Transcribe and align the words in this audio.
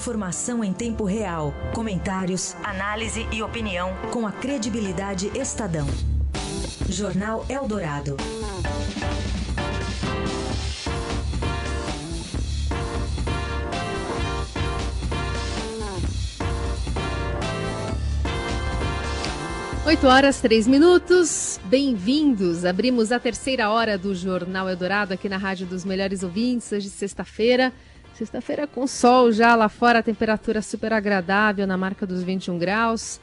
Informação 0.00 0.64
em 0.64 0.72
tempo 0.72 1.04
real, 1.04 1.52
comentários, 1.74 2.56
análise 2.64 3.28
e 3.30 3.42
opinião 3.42 3.94
com 4.10 4.26
a 4.26 4.32
credibilidade 4.32 5.30
Estadão. 5.38 5.86
Jornal 6.88 7.44
Eldorado. 7.50 8.16
Oito 19.84 20.06
horas, 20.06 20.40
três 20.40 20.66
minutos. 20.66 21.60
Bem-vindos. 21.66 22.64
Abrimos 22.64 23.12
a 23.12 23.20
terceira 23.20 23.68
hora 23.68 23.98
do 23.98 24.14
Jornal 24.14 24.66
Eldorado 24.66 25.12
aqui 25.12 25.28
na 25.28 25.36
Rádio 25.36 25.66
dos 25.66 25.84
Melhores 25.84 26.22
Ouvintes, 26.22 26.72
hoje 26.72 26.88
sexta-feira. 26.88 27.70
Sexta-feira 28.20 28.66
com 28.66 28.86
sol 28.86 29.32
já 29.32 29.54
lá 29.54 29.66
fora, 29.70 30.02
temperatura 30.02 30.60
super 30.60 30.92
agradável 30.92 31.66
na 31.66 31.78
marca 31.78 32.06
dos 32.06 32.22
21 32.22 32.58
graus. 32.58 33.18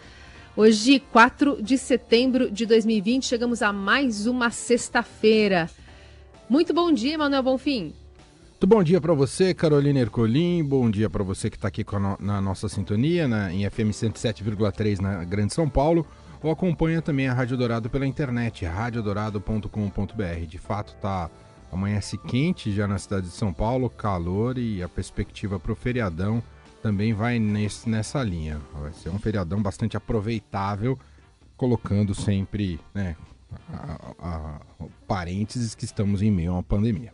Hoje, 0.56 1.00
4 1.12 1.62
de 1.62 1.78
setembro 1.78 2.50
de 2.50 2.66
2020, 2.66 3.28
chegamos 3.28 3.62
a 3.62 3.72
mais 3.72 4.26
uma 4.26 4.50
sexta-feira. 4.50 5.70
Muito 6.50 6.74
bom 6.74 6.92
dia, 6.92 7.16
Manuel 7.16 7.44
Bonfim. 7.44 7.94
Muito 8.50 8.66
bom 8.66 8.82
dia 8.82 9.00
para 9.00 9.14
você, 9.14 9.54
Carolina 9.54 10.00
Ercolim. 10.00 10.64
Bom 10.64 10.90
dia 10.90 11.12
para 11.12 11.24
você 11.24 11.52
que 11.52 11.58
está 11.58 11.68
aqui 11.68 11.86
no, 11.94 12.18
na 12.20 12.42
nossa 12.42 12.68
sintonia, 12.68 13.28
na, 13.28 13.54
em 13.54 13.70
FM 13.70 13.92
107,3 13.92 15.00
na 15.00 15.24
Grande 15.24 15.54
São 15.54 15.70
Paulo 15.70 16.08
ou 16.42 16.50
acompanha 16.50 17.04
também 17.04 17.28
a 17.28 17.36
Rádio 17.36 17.56
Dourado 17.56 17.88
pela 17.88 18.08
internet, 18.08 18.66
radiodorado.com.br. 18.66 20.46
De 20.48 20.58
fato, 20.58 20.96
tá 21.00 21.30
amanhece 21.72 22.18
quente 22.18 22.72
já 22.72 22.88
na 22.88 22.98
cidade 22.98 23.28
de 23.28 23.34
São 23.34 23.54
Paulo, 23.54 23.90
calor 23.90 24.58
e 24.58 24.82
a 24.82 24.90
perspectiva 24.90 25.60
para 25.60 25.72
o 25.72 25.76
feriadão 25.76 26.42
também 26.82 27.14
vai 27.14 27.40
nesse, 27.40 27.90
nessa 27.90 28.24
linha. 28.24 28.62
Vai 28.74 28.94
ser 28.94 29.10
um 29.10 29.20
feriadão 29.20 29.62
bastante 29.62 29.98
aproveitável, 29.98 30.98
colocando 31.56 32.14
sempre 32.14 32.80
né, 32.94 33.16
a, 33.72 34.12
a, 34.20 34.36
a, 34.80 34.86
parênteses 35.08 35.76
que 35.76 35.86
estamos 35.86 36.22
em 36.22 36.32
meio 36.32 36.52
a 36.52 36.56
uma 36.56 36.64
pandemia. 36.64 37.14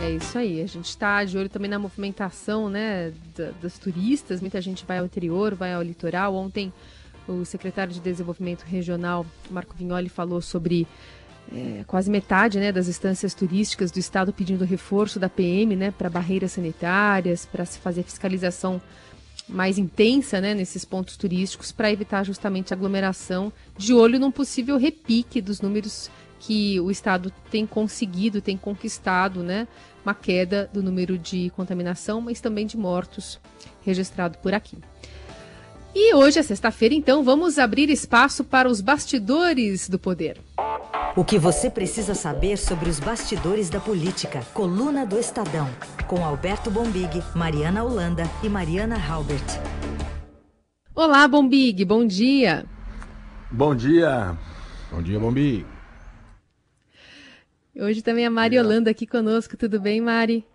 É 0.00 0.10
isso 0.12 0.38
aí. 0.38 0.62
A 0.62 0.66
gente 0.66 0.86
está 0.86 1.24
de 1.24 1.36
olho 1.36 1.48
também 1.48 1.70
na 1.70 1.78
movimentação 1.78 2.68
né, 2.68 3.12
das 3.60 3.78
turistas. 3.78 4.40
Muita 4.40 4.60
gente 4.60 4.84
vai 4.86 4.98
ao 4.98 5.04
interior, 5.04 5.54
vai 5.54 5.74
ao 5.74 5.82
litoral. 5.82 6.34
Ontem, 6.34 6.72
o 7.28 7.44
secretário 7.44 7.92
de 7.92 8.00
Desenvolvimento 8.00 8.62
Regional, 8.62 9.26
Marco 9.50 9.74
Vignoli, 9.76 10.08
falou 10.08 10.40
sobre 10.40 10.86
é, 11.52 11.84
quase 11.86 12.10
metade 12.10 12.58
né, 12.58 12.70
das 12.70 12.88
instâncias 12.88 13.34
turísticas 13.34 13.90
do 13.90 13.98
estado 13.98 14.32
pedindo 14.32 14.64
reforço 14.64 15.18
da 15.18 15.28
PM 15.28 15.74
né, 15.76 15.90
para 15.90 16.08
barreiras 16.08 16.52
sanitárias, 16.52 17.44
para 17.44 17.64
se 17.64 17.78
fazer 17.78 18.02
fiscalização 18.02 18.80
mais 19.48 19.78
intensa 19.78 20.40
né, 20.40 20.54
nesses 20.54 20.84
pontos 20.84 21.16
turísticos, 21.16 21.72
para 21.72 21.90
evitar 21.90 22.24
justamente 22.24 22.72
aglomeração, 22.72 23.52
de 23.76 23.92
olho 23.92 24.18
num 24.18 24.30
possível 24.30 24.76
repique 24.76 25.40
dos 25.40 25.60
números 25.60 26.10
que 26.38 26.80
o 26.80 26.90
Estado 26.90 27.32
tem 27.50 27.66
conseguido, 27.66 28.40
tem 28.40 28.56
conquistado, 28.56 29.42
né? 29.42 29.68
Uma 30.02 30.14
queda 30.14 30.70
do 30.72 30.82
número 30.82 31.18
de 31.18 31.50
contaminação, 31.50 32.20
mas 32.20 32.40
também 32.40 32.66
de 32.66 32.78
mortos 32.78 33.38
registrado 33.82 34.38
por 34.38 34.54
aqui. 34.54 34.78
E 35.94 36.14
hoje 36.14 36.38
é 36.38 36.42
sexta-feira, 36.42 36.94
então 36.94 37.22
vamos 37.22 37.58
abrir 37.58 37.90
espaço 37.90 38.42
para 38.42 38.68
os 38.68 38.80
bastidores 38.80 39.88
do 39.88 39.98
poder. 39.98 40.40
O 41.16 41.24
que 41.24 41.40
você 41.40 41.68
precisa 41.68 42.14
saber 42.14 42.56
sobre 42.56 42.88
os 42.88 43.00
bastidores 43.00 43.68
da 43.68 43.80
política. 43.80 44.42
Coluna 44.54 45.04
do 45.04 45.18
Estadão. 45.18 45.68
Com 46.06 46.24
Alberto 46.24 46.70
Bombig, 46.70 47.20
Mariana 47.34 47.82
Holanda 47.82 48.22
e 48.44 48.48
Mariana 48.48 48.94
Halbert. 48.96 49.42
Olá, 50.94 51.26
Bombig, 51.26 51.84
bom 51.84 52.06
dia. 52.06 52.64
Bom 53.50 53.74
dia. 53.74 54.38
Bom 54.92 55.02
dia, 55.02 55.18
Bombig. 55.18 55.66
Hoje 57.76 58.02
também 58.02 58.24
a 58.24 58.30
Mari 58.30 58.56
Holanda 58.56 58.90
aqui 58.92 59.04
conosco. 59.04 59.56
Tudo 59.56 59.80
bem, 59.80 60.00
Mari? 60.00 60.46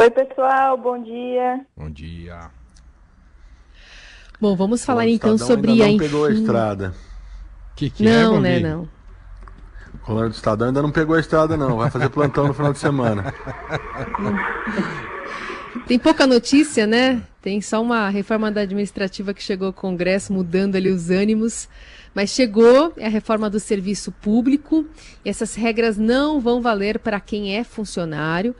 Oi, 0.00 0.10
pessoal. 0.10 0.78
Bom 0.78 1.02
dia. 1.02 1.66
Bom 1.76 1.90
dia. 1.90 2.50
Bom, 4.40 4.56
vamos 4.56 4.82
falar 4.82 5.04
o 5.04 5.08
então 5.08 5.36
sobre 5.36 5.72
ainda 5.72 5.84
a. 5.84 5.90
Não 5.90 5.98
pegou 5.98 6.24
a 6.24 6.32
estrada. 6.32 6.94
Que 7.76 7.90
que 7.90 8.02
não, 8.02 8.38
é, 8.38 8.40
né? 8.40 8.60
Não. 8.60 8.97
O 10.08 10.12
Colônia 10.12 10.30
do 10.30 10.36
Estadão 10.36 10.68
ainda 10.68 10.80
não 10.80 10.90
pegou 10.90 11.16
a 11.16 11.20
estrada, 11.20 11.54
não. 11.54 11.76
Vai 11.76 11.90
fazer 11.90 12.08
plantão 12.08 12.48
no 12.48 12.54
final 12.54 12.72
de 12.72 12.78
semana. 12.78 13.34
Tem 15.86 15.98
pouca 15.98 16.26
notícia, 16.26 16.86
né? 16.86 17.22
Tem 17.42 17.60
só 17.60 17.82
uma 17.82 18.08
reforma 18.08 18.50
da 18.50 18.62
administrativa 18.62 19.34
que 19.34 19.42
chegou 19.42 19.66
ao 19.66 19.72
Congresso, 19.74 20.32
mudando 20.32 20.76
ali 20.76 20.90
os 20.90 21.10
ânimos. 21.10 21.68
Mas 22.14 22.30
chegou 22.30 22.94
é 22.96 23.04
a 23.04 23.10
reforma 23.10 23.50
do 23.50 23.60
serviço 23.60 24.10
público. 24.10 24.86
E 25.22 25.28
essas 25.28 25.54
regras 25.54 25.98
não 25.98 26.40
vão 26.40 26.62
valer 26.62 26.98
para 26.98 27.20
quem 27.20 27.54
é 27.54 27.62
funcionário. 27.62 28.56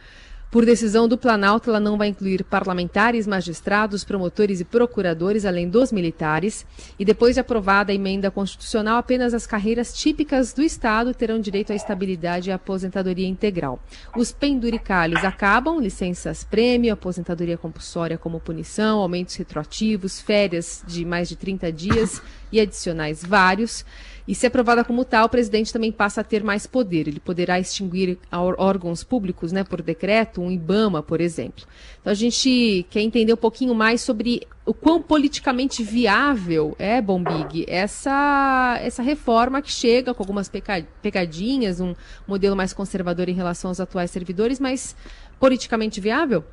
Por 0.51 0.65
decisão 0.65 1.07
do 1.07 1.19
Planalto, 1.19 1.69
ela 1.69 1.79
não 1.79 1.99
vai 1.99 2.09
incluir 2.09 2.43
parlamentares, 2.43 3.27
magistrados, 3.27 4.03
promotores 4.03 4.61
e 4.61 4.65
procuradores, 4.65 5.45
além 5.45 5.69
dos 5.69 5.93
militares. 5.93 6.65
E 6.99 7.05
depois 7.05 7.35
de 7.35 7.41
aprovada 7.41 7.93
a 7.93 7.95
emenda 7.95 8.31
constitucional, 8.31 8.97
apenas 8.97 9.35
as 9.35 9.47
carreiras 9.47 9.93
típicas 9.93 10.55
do 10.55 10.63
Estado 10.63 11.13
terão 11.13 11.39
direito 11.39 11.71
à 11.71 11.77
estabilidade 11.77 12.49
e 12.49 12.53
à 12.53 12.55
aposentadoria 12.55 13.29
integral. 13.29 13.79
Os 14.17 14.33
penduricalhos 14.33 15.23
acabam, 15.23 15.79
licenças 15.81 16.45
prêmio, 16.45 16.95
aposentadoria 16.95 17.59
compulsória 17.59 18.17
como 18.17 18.41
punição, 18.41 19.01
aumentos 19.01 19.35
retroativos, 19.35 20.19
férias 20.19 20.83
de 20.87 21.05
mais 21.05 21.29
de 21.29 21.37
30 21.37 21.71
dias 21.71 22.23
e 22.51 22.59
adicionais 22.59 23.23
vários. 23.23 23.85
E 24.29 24.35
se 24.35 24.47
aprovada 24.47 24.85
como 24.85 25.07
tal, 25.07 25.25
o 25.25 25.29
presidente 25.31 25.73
também 25.73 25.91
passa 25.91 26.21
a 26.21 26.25
ter 26.25 26.45
mais 26.45 26.67
poder. 26.67 27.09
Ele 27.09 27.19
poderá 27.19 27.59
extinguir 27.59 28.19
órgãos 28.31 29.03
públicos, 29.03 29.53
né, 29.53 29.65
por 29.65 29.81
decreto, 29.81 30.43
um 30.43 30.51
IBAMA, 30.51 31.03
por 31.03 31.19
exemplo. 31.19 31.65
Então 31.99 32.11
a 32.11 32.15
gente 32.15 32.87
quer 32.91 33.01
entender 33.01 33.33
um 33.33 33.39
pouquinho 33.39 33.75
mais 33.75 34.03
sobre 34.03 34.47
o 34.67 34.75
quão 34.75 35.01
politicamente 35.01 35.83
viável 35.83 36.77
é, 36.79 37.01
Bombig, 37.01 37.65
essa, 37.67 38.79
essa 38.83 39.03
reforma 39.03 39.63
que 39.63 39.73
chega 39.73 40.13
com 40.13 40.23
algumas 40.23 40.53
pegadinhas, 41.01 41.81
um 41.81 41.95
modelo 42.27 42.55
mais 42.55 42.75
conservador 42.75 43.31
em 43.31 43.35
relação 43.35 43.71
aos 43.71 43.81
atuais 43.81 44.11
servidores, 44.11 44.61
mas 44.61 44.95
politicamente 45.41 46.03
viável? 46.03 46.45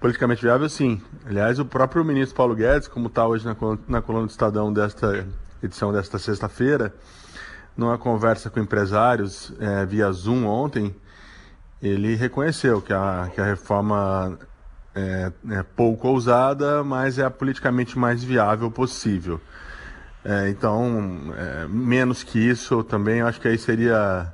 Politicamente 0.00 0.40
viável, 0.40 0.70
sim. 0.70 1.02
Aliás, 1.26 1.58
o 1.58 1.66
próprio 1.66 2.02
ministro 2.02 2.34
Paulo 2.34 2.54
Guedes, 2.54 2.88
como 2.88 3.08
está 3.08 3.28
hoje 3.28 3.44
na, 3.44 3.54
na 3.86 4.00
coluna 4.00 4.26
do 4.26 4.30
Estadão 4.30 4.72
desta 4.72 5.28
edição 5.62 5.92
desta 5.92 6.18
sexta-feira, 6.18 6.94
numa 7.76 7.96
conversa 7.96 8.50
com 8.50 8.60
empresários 8.60 9.52
é, 9.58 9.86
via 9.86 10.10
Zoom 10.12 10.46
ontem, 10.46 10.94
ele 11.82 12.14
reconheceu 12.14 12.82
que 12.82 12.92
a, 12.92 13.30
que 13.34 13.40
a 13.40 13.44
reforma 13.44 14.38
é, 14.94 15.32
é 15.50 15.62
pouco 15.62 16.08
ousada, 16.08 16.84
mas 16.84 17.18
é 17.18 17.24
a 17.24 17.30
politicamente 17.30 17.98
mais 17.98 18.22
viável 18.22 18.70
possível. 18.70 19.40
É, 20.24 20.50
então, 20.50 21.32
é, 21.36 21.66
menos 21.68 22.22
que 22.22 22.38
isso, 22.38 22.82
também 22.84 23.22
acho 23.22 23.40
que 23.40 23.48
aí 23.48 23.56
seria, 23.56 24.32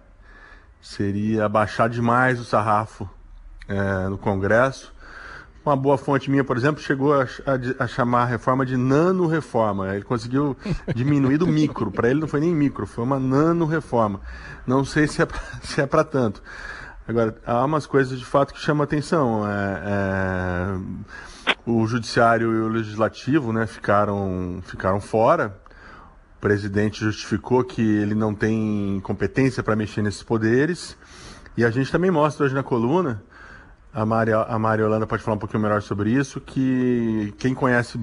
seria 0.80 1.48
baixar 1.48 1.88
demais 1.88 2.40
o 2.40 2.44
sarrafo 2.44 3.08
no 4.08 4.16
Congresso 4.16 4.95
uma 5.66 5.76
boa 5.76 5.98
fonte 5.98 6.30
minha, 6.30 6.44
por 6.44 6.56
exemplo, 6.56 6.80
chegou 6.80 7.12
a, 7.12 7.24
a, 7.24 7.84
a 7.84 7.86
chamar 7.86 8.22
a 8.22 8.26
reforma 8.26 8.64
de 8.64 8.76
nano-reforma. 8.76 9.94
Ele 9.94 10.04
conseguiu 10.04 10.56
diminuir 10.94 11.38
do 11.38 11.46
micro. 11.46 11.90
Para 11.90 12.08
ele 12.08 12.20
não 12.20 12.28
foi 12.28 12.40
nem 12.40 12.54
micro, 12.54 12.86
foi 12.86 13.02
uma 13.02 13.18
nano-reforma. 13.18 14.20
Não 14.66 14.84
sei 14.84 15.08
se 15.08 15.22
é 15.22 15.26
para 15.86 16.00
é 16.02 16.04
tanto. 16.04 16.42
Agora, 17.08 17.36
há 17.44 17.64
umas 17.64 17.86
coisas 17.86 18.18
de 18.18 18.24
fato 18.24 18.54
que 18.54 18.60
chamam 18.60 18.84
atenção. 18.84 19.44
É, 19.48 19.82
é, 19.86 21.56
o 21.66 21.86
judiciário 21.86 22.52
e 22.52 22.60
o 22.60 22.68
legislativo 22.68 23.52
né, 23.52 23.66
ficaram, 23.66 24.62
ficaram 24.64 25.00
fora. 25.00 25.56
O 26.38 26.40
presidente 26.40 27.00
justificou 27.00 27.64
que 27.64 27.82
ele 27.82 28.14
não 28.14 28.34
tem 28.34 29.00
competência 29.02 29.62
para 29.62 29.74
mexer 29.74 30.02
nesses 30.02 30.22
poderes. 30.22 30.96
E 31.56 31.64
a 31.64 31.70
gente 31.70 31.90
também 31.90 32.10
mostra 32.10 32.46
hoje 32.46 32.54
na 32.54 32.62
coluna 32.62 33.22
a 33.96 34.04
Mari, 34.04 34.30
a 34.30 34.58
Mari 34.58 34.82
Holanda 34.82 35.06
pode 35.06 35.22
falar 35.22 35.36
um 35.36 35.40
pouquinho 35.40 35.62
melhor 35.62 35.80
sobre 35.80 36.10
isso, 36.10 36.38
que 36.38 37.32
quem 37.38 37.54
conhece 37.54 37.98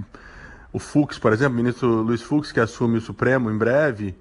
o 0.72 0.80
Fux, 0.80 1.20
por 1.20 1.32
exemplo, 1.32 1.54
o 1.54 1.58
ministro 1.58 1.88
Luiz 1.88 2.24
Fux, 2.24 2.52
que 2.52 2.60
assume 2.60 2.98
o 2.98 3.02
Supremo 3.02 3.52
em 3.52 3.58
breve, 3.58 4.16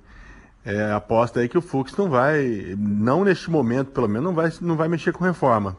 é, 0.66 0.92
aposta 0.92 1.40
aí 1.40 1.48
que 1.48 1.56
o 1.56 1.62
Fux 1.62 1.96
não 1.96 2.10
vai, 2.10 2.74
não 2.76 3.24
neste 3.24 3.50
momento 3.50 3.90
pelo 3.90 4.06
menos, 4.06 4.24
não 4.24 4.34
vai, 4.34 4.52
não 4.60 4.76
vai 4.76 4.86
mexer 4.86 5.14
com 5.14 5.24
reforma. 5.24 5.74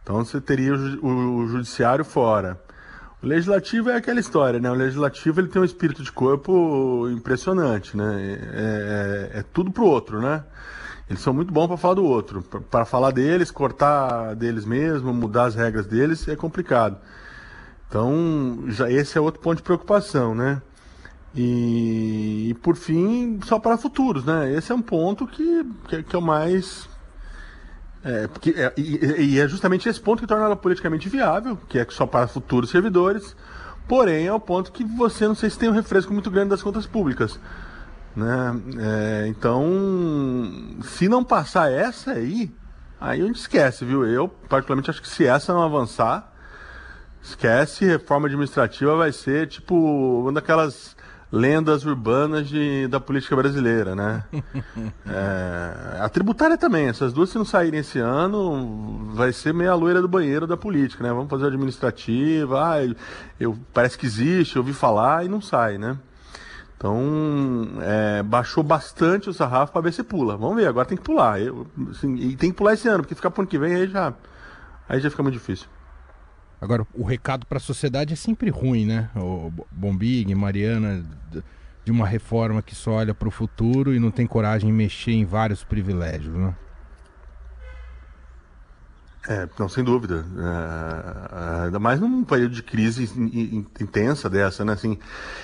Então 0.00 0.24
você 0.24 0.40
teria 0.40 0.72
o, 0.72 1.04
o, 1.04 1.36
o 1.38 1.48
judiciário 1.48 2.04
fora. 2.04 2.62
O 3.20 3.26
legislativo 3.26 3.90
é 3.90 3.96
aquela 3.96 4.20
história, 4.20 4.60
né? 4.60 4.70
O 4.70 4.74
legislativo 4.74 5.40
ele 5.40 5.48
tem 5.48 5.60
um 5.60 5.64
espírito 5.64 6.04
de 6.04 6.12
corpo 6.12 7.08
impressionante, 7.10 7.96
né? 7.96 8.38
É, 8.54 9.32
é, 9.34 9.38
é 9.40 9.44
tudo 9.52 9.72
pro 9.72 9.86
outro, 9.86 10.20
né? 10.20 10.44
Eles 11.08 11.22
são 11.22 11.32
muito 11.32 11.52
bons 11.52 11.68
para 11.68 11.76
falar 11.76 11.94
do 11.94 12.04
outro. 12.04 12.42
Para 12.42 12.84
falar 12.84 13.12
deles, 13.12 13.50
cortar 13.50 14.34
deles 14.34 14.64
mesmo, 14.64 15.14
mudar 15.14 15.44
as 15.44 15.54
regras 15.54 15.86
deles, 15.86 16.26
é 16.26 16.34
complicado. 16.34 16.98
Então, 17.88 18.64
já 18.66 18.90
esse 18.90 19.16
é 19.16 19.20
outro 19.20 19.40
ponto 19.40 19.58
de 19.58 19.62
preocupação, 19.62 20.34
né? 20.34 20.60
E, 21.34 22.48
e 22.50 22.54
por 22.54 22.76
fim, 22.76 23.38
só 23.44 23.58
para 23.58 23.76
futuros, 23.76 24.24
né? 24.24 24.52
Esse 24.52 24.72
é 24.72 24.74
um 24.74 24.82
ponto 24.82 25.26
que, 25.26 25.64
que, 25.88 26.02
que 26.02 26.16
é 26.16 26.18
o 26.18 26.22
mais. 26.22 26.88
É, 28.02 28.26
porque, 28.26 28.50
é, 28.50 28.72
e, 28.76 29.34
e, 29.34 29.40
é 29.40 29.46
justamente 29.46 29.88
esse 29.88 30.00
ponto 30.00 30.20
que 30.20 30.26
torna 30.26 30.44
ela 30.44 30.56
politicamente 30.56 31.08
viável, 31.08 31.58
que 31.68 31.78
é 31.78 31.86
só 31.90 32.06
para 32.06 32.26
futuros 32.26 32.70
servidores. 32.70 33.36
Porém, 33.86 34.26
é 34.26 34.32
o 34.32 34.40
ponto 34.40 34.72
que 34.72 34.82
você 34.82 35.28
não 35.28 35.34
sei 35.34 35.48
se 35.50 35.58
tem 35.58 35.68
um 35.68 35.72
refresco 35.72 36.12
muito 36.12 36.30
grande 36.30 36.50
das 36.50 36.62
contas 36.62 36.86
públicas. 36.86 37.38
Né? 38.16 38.62
É, 38.78 39.26
então, 39.28 39.62
se 40.82 41.06
não 41.06 41.22
passar 41.22 41.70
essa 41.70 42.12
aí, 42.12 42.50
aí 42.98 43.20
a 43.20 43.26
gente 43.26 43.38
esquece, 43.38 43.84
viu? 43.84 44.06
Eu, 44.06 44.26
particularmente, 44.26 44.88
acho 44.88 45.02
que 45.02 45.08
se 45.08 45.26
essa 45.26 45.52
não 45.52 45.62
avançar, 45.62 46.32
esquece, 47.22 47.84
reforma 47.84 48.26
administrativa 48.26 48.96
vai 48.96 49.12
ser 49.12 49.48
tipo 49.48 49.74
uma 50.22 50.32
daquelas 50.32 50.96
lendas 51.30 51.84
urbanas 51.84 52.48
de, 52.48 52.86
da 52.88 53.00
política 53.00 53.36
brasileira, 53.36 53.94
né? 53.94 54.24
É, 55.08 56.00
a 56.00 56.08
tributária 56.08 56.58
também, 56.58 56.88
essas 56.88 57.12
duas 57.12 57.30
se 57.30 57.38
não 57.38 57.44
saírem 57.44 57.80
esse 57.80 57.98
ano, 57.98 59.10
vai 59.14 59.32
ser 59.32 59.54
meia 59.54 59.74
loira 59.74 60.02
do 60.02 60.08
banheiro 60.08 60.46
da 60.46 60.56
política, 60.56 61.02
né? 61.02 61.10
Vamos 61.10 61.30
fazer 61.30 61.46
administrativa, 61.46 62.72
ah, 62.72 62.84
eu, 62.84 62.96
eu 63.38 63.58
parece 63.72 63.96
que 63.96 64.06
existe, 64.06 64.56
eu 64.56 64.62
ouvi 64.62 64.72
falar 64.72 65.24
e 65.24 65.28
não 65.28 65.40
sai, 65.40 65.78
né? 65.78 65.96
Então, 66.76 67.78
é, 67.80 68.22
baixou 68.22 68.62
bastante 68.62 69.30
o 69.30 69.34
sarrafo 69.34 69.72
para 69.72 69.80
ver 69.82 69.92
se 69.92 70.02
pula. 70.02 70.36
Vamos 70.36 70.56
ver, 70.56 70.66
agora 70.66 70.86
tem 70.86 70.96
que 70.96 71.04
pular. 71.04 71.40
Eu, 71.40 71.66
assim, 71.90 72.14
e 72.16 72.36
tem 72.36 72.50
que 72.50 72.56
pular 72.56 72.74
esse 72.74 72.86
ano, 72.86 72.98
porque 73.02 73.14
ficar 73.14 73.30
pro 73.30 73.42
ano 73.42 73.48
que 73.48 73.58
vem 73.58 73.74
aí 73.74 73.88
já, 73.88 74.12
aí 74.88 75.00
já 75.00 75.10
fica 75.10 75.22
muito 75.22 75.34
difícil. 75.34 75.66
Agora, 76.60 76.86
o 76.94 77.04
recado 77.04 77.46
para 77.46 77.58
a 77.58 77.60
sociedade 77.60 78.12
é 78.12 78.16
sempre 78.16 78.50
ruim, 78.50 78.86
né? 78.86 79.10
O 79.16 79.50
Bombig, 79.70 80.34
Mariana, 80.34 81.04
de 81.84 81.90
uma 81.90 82.06
reforma 82.06 82.60
que 82.60 82.74
só 82.74 82.92
olha 82.92 83.14
para 83.14 83.28
o 83.28 83.30
futuro 83.30 83.94
e 83.94 84.00
não 84.00 84.10
tem 84.10 84.26
coragem 84.26 84.68
de 84.68 84.76
mexer 84.76 85.12
em 85.12 85.24
vários 85.24 85.64
privilégios, 85.64 86.34
né? 86.34 86.54
É, 89.28 89.48
não, 89.58 89.68
sem 89.68 89.82
dúvida. 89.82 90.24
É, 90.38 91.62
é, 91.62 91.64
ainda 91.64 91.78
mais 91.78 92.00
num 92.00 92.22
período 92.22 92.54
de 92.54 92.62
crise 92.62 93.10
intensa 93.80 94.30
dessa, 94.30 94.64
né? 94.64 94.72
Assim, 94.72 94.98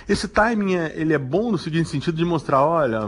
esse 0.08 0.28
timing 0.28 0.76
é, 0.76 0.92
ele 0.94 1.12
é 1.12 1.18
bom 1.18 1.50
no 1.50 1.58
seguinte 1.58 1.88
sentido 1.88 2.16
de 2.16 2.24
mostrar, 2.24 2.62
olha, 2.62 3.00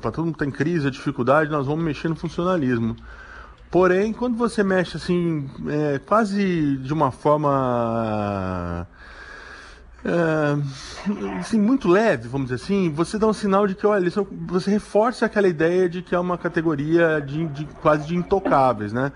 para 0.00 0.10
todo 0.10 0.26
mundo 0.26 0.34
que 0.34 0.44
tem 0.44 0.50
crise, 0.50 0.86
a 0.86 0.90
dificuldade, 0.90 1.50
nós 1.50 1.66
vamos 1.66 1.82
mexer 1.82 2.08
no 2.08 2.16
funcionalismo. 2.16 2.94
Porém, 3.70 4.12
quando 4.12 4.36
você 4.36 4.62
mexe 4.62 4.96
assim, 4.96 5.48
é, 5.66 5.98
quase 5.98 6.76
de 6.76 6.92
uma 6.92 7.10
forma 7.10 8.86
é, 10.04 11.38
assim, 11.38 11.60
muito 11.60 11.88
leve, 11.88 12.28
vamos 12.28 12.48
dizer 12.50 12.62
assim, 12.62 12.90
você 12.90 13.18
dá 13.18 13.26
um 13.26 13.32
sinal 13.32 13.66
de 13.66 13.74
que, 13.74 13.86
olha, 13.86 14.10
você 14.46 14.70
reforça 14.70 15.26
aquela 15.26 15.48
ideia 15.48 15.88
de 15.88 16.02
que 16.02 16.14
é 16.14 16.18
uma 16.18 16.38
categoria 16.38 17.20
de, 17.20 17.46
de 17.46 17.64
quase 17.82 18.06
de 18.06 18.16
intocáveis, 18.16 18.92
né? 18.92 19.12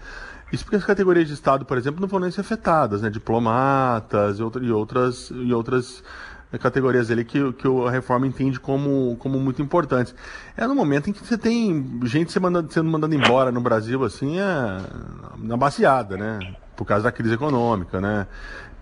Isso 0.52 0.64
porque 0.64 0.76
as 0.76 0.84
categorias 0.84 1.26
de 1.26 1.34
Estado, 1.34 1.64
por 1.64 1.78
exemplo, 1.78 2.00
não 2.00 2.06
vão 2.06 2.20
nem 2.20 2.30
ser 2.30 2.42
afetadas, 2.42 3.00
né? 3.00 3.08
Diplomatas 3.08 4.38
e, 4.38 4.42
outra, 4.42 4.62
outras, 4.74 5.30
e 5.30 5.52
outras 5.52 6.02
categorias 6.58 7.10
ali 7.10 7.24
que, 7.24 7.52
que 7.54 7.66
a 7.86 7.90
reforma 7.90 8.26
entende 8.26 8.60
como, 8.60 9.16
como 9.18 9.40
muito 9.40 9.62
importantes. 9.62 10.14
É 10.54 10.66
no 10.66 10.74
momento 10.74 11.08
em 11.08 11.12
que 11.12 11.26
você 11.26 11.38
tem 11.38 12.00
gente 12.04 12.30
sendo 12.30 12.42
mandada, 12.42 12.68
sendo 12.70 13.14
embora 13.14 13.50
no 13.50 13.60
Brasil, 13.60 14.04
assim, 14.04 14.38
é, 14.38 14.80
na 15.38 15.56
baseada, 15.56 16.16
né? 16.16 16.54
Por 16.76 16.84
causa 16.84 17.04
da 17.04 17.12
crise 17.12 17.34
econômica, 17.34 18.00
né? 18.00 18.26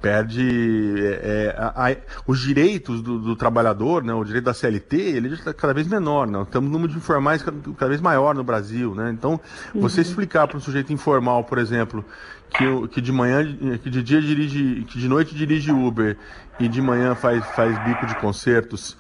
Perde 0.01 0.95
é, 0.99 1.55
é, 1.55 1.55
a, 1.57 1.91
a, 1.91 1.97
os 2.27 2.41
direitos 2.41 3.03
do, 3.03 3.19
do, 3.19 3.37
trabalhador, 3.37 4.03
né, 4.03 4.15
o 4.15 4.25
direito 4.25 4.45
da 4.45 4.55
CLT, 4.55 4.97
ele 4.97 5.35
está 5.35 5.53
cada 5.53 5.75
vez 5.75 5.87
menor, 5.87 6.27
né? 6.27 6.47
temos 6.51 6.69
um 6.69 6.73
número 6.73 6.91
de 6.93 6.99
informais 6.99 7.43
cada, 7.43 7.57
cada, 7.77 7.89
vez 7.89 8.01
maior 8.01 8.35
no 8.35 8.43
Brasil, 8.43 8.95
né? 8.95 9.11
Então, 9.11 9.39
você 9.75 10.01
uhum. 10.01 10.07
explicar 10.07 10.49
para 10.49 10.57
um 10.57 10.61
sujeito 10.61 10.93
informal, 10.93 11.45
por 11.45 11.59
exemplo, 11.59 12.05
que, 12.51 12.89
que 12.89 13.01
de 13.01 13.13
manhã, 13.13 13.45
que 13.79 13.91
de 13.91 14.03
dia 14.03 14.21
dirige, 14.21 14.85
que 14.89 14.99
de 14.99 15.09
noite 15.09 15.35
dirige 15.35 15.71
Uber 15.71 16.17
e 16.59 16.69
de 16.69 16.81
manhã 16.81 17.15
faz, 17.15 17.45
faz 17.55 17.79
bico 17.85 18.07
de 18.07 18.15
concertos, 18.17 18.97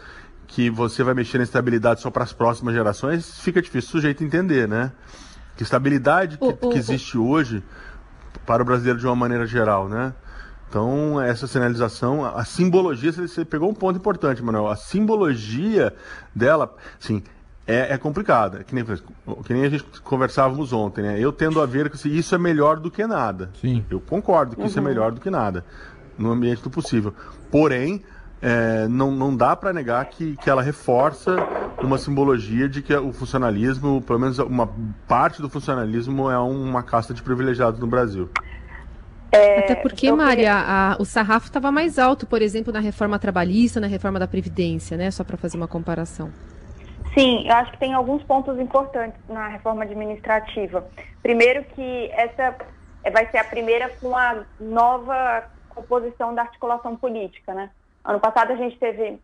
que 0.46 0.68
você 0.68 1.02
vai 1.02 1.14
mexer 1.14 1.38
na 1.38 1.44
estabilidade 1.44 2.00
só 2.00 2.10
para 2.10 2.24
as 2.24 2.32
próximas 2.32 2.74
gerações, 2.74 3.38
fica 3.40 3.62
difícil 3.62 3.88
o 3.88 3.92
sujeito 3.92 4.22
entender, 4.24 4.68
né? 4.68 4.92
Que 5.56 5.62
estabilidade 5.62 6.38
que, 6.38 6.52
que 6.52 6.78
existe 6.78 7.16
hoje 7.16 7.62
para 8.44 8.62
o 8.62 8.66
brasileiro 8.66 8.98
de 8.98 9.06
uma 9.06 9.16
maneira 9.16 9.46
geral, 9.46 9.88
né? 9.88 10.12
Então, 10.70 11.20
essa 11.20 11.48
sinalização, 11.48 12.24
a 12.24 12.44
simbologia, 12.44 13.10
você 13.10 13.44
pegou 13.44 13.68
um 13.68 13.74
ponto 13.74 13.98
importante, 13.98 14.40
Manuel. 14.40 14.68
A 14.68 14.76
simbologia 14.76 15.92
dela, 16.32 16.72
sim, 16.96 17.24
é, 17.66 17.94
é 17.94 17.98
complicada. 17.98 18.62
Que 18.62 18.72
nem, 18.72 18.84
que 18.84 19.52
nem 19.52 19.64
a 19.64 19.68
gente 19.68 19.84
conversávamos 20.02 20.72
ontem, 20.72 21.02
né? 21.02 21.18
Eu 21.18 21.32
tendo 21.32 21.60
a 21.60 21.66
ver 21.66 21.90
que 21.90 22.08
isso 22.08 22.36
é 22.36 22.38
melhor 22.38 22.78
do 22.78 22.88
que 22.88 23.04
nada. 23.04 23.50
Sim. 23.60 23.84
Eu 23.90 23.98
concordo 24.00 24.54
que 24.54 24.60
uhum. 24.60 24.68
isso 24.68 24.78
é 24.78 24.80
uhum. 24.80 24.86
melhor 24.86 25.10
do 25.10 25.20
que 25.20 25.28
nada, 25.28 25.64
no 26.16 26.30
ambiente 26.30 26.62
do 26.62 26.70
possível. 26.70 27.12
Porém, 27.50 28.04
é, 28.40 28.86
não, 28.86 29.10
não 29.10 29.36
dá 29.36 29.56
para 29.56 29.72
negar 29.72 30.04
que, 30.04 30.36
que 30.36 30.48
ela 30.48 30.62
reforça 30.62 31.34
uma 31.82 31.98
simbologia 31.98 32.68
de 32.68 32.80
que 32.80 32.94
o 32.94 33.12
funcionalismo, 33.12 34.00
pelo 34.02 34.20
menos 34.20 34.38
uma 34.38 34.68
parte 35.08 35.42
do 35.42 35.48
funcionalismo, 35.48 36.30
é 36.30 36.38
uma 36.38 36.84
casta 36.84 37.12
de 37.12 37.24
privilegiados 37.24 37.80
no 37.80 37.88
Brasil. 37.88 38.30
É, 39.32 39.60
Até 39.60 39.74
porque, 39.76 40.10
Maria, 40.10 40.54
a, 40.54 40.96
o 40.98 41.04
sarrafo 41.04 41.46
estava 41.46 41.70
mais 41.70 41.98
alto, 41.98 42.26
por 42.26 42.42
exemplo, 42.42 42.72
na 42.72 42.80
reforma 42.80 43.18
trabalhista, 43.18 43.80
na 43.80 43.86
reforma 43.86 44.18
da 44.18 44.26
Previdência, 44.26 44.96
né? 44.96 45.10
Só 45.10 45.22
para 45.22 45.36
fazer 45.36 45.56
uma 45.56 45.68
comparação. 45.68 46.30
Sim, 47.14 47.46
eu 47.46 47.54
acho 47.54 47.72
que 47.72 47.78
tem 47.78 47.92
alguns 47.92 48.22
pontos 48.22 48.58
importantes 48.58 49.20
na 49.28 49.48
reforma 49.48 49.82
administrativa. 49.82 50.84
Primeiro 51.22 51.64
que 51.64 52.10
essa 52.12 52.56
vai 53.12 53.28
ser 53.30 53.38
a 53.38 53.44
primeira 53.44 53.88
com 54.00 54.16
a 54.16 54.42
nova 54.60 55.44
composição 55.68 56.34
da 56.34 56.42
articulação 56.42 56.96
política, 56.96 57.54
né? 57.54 57.70
Ano 58.04 58.20
passado 58.20 58.52
a 58.52 58.56
gente 58.56 58.78
teve 58.78 59.18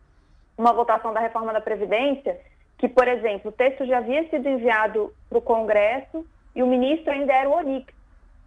uma 0.57 0.73
votação 0.73 1.13
da 1.13 1.19
reforma 1.19 1.53
da 1.53 1.61
Previdência 1.61 2.37
que, 2.77 2.87
por 2.87 3.07
exemplo, 3.07 3.49
o 3.49 3.53
texto 3.53 3.85
já 3.85 3.99
havia 3.99 4.27
sido 4.29 4.47
enviado 4.47 5.13
para 5.29 5.37
o 5.37 5.41
Congresso 5.41 6.25
e 6.55 6.63
o 6.63 6.67
ministro 6.67 7.11
ainda 7.11 7.33
era 7.33 7.49
o 7.49 7.53
Onix. 7.57 7.93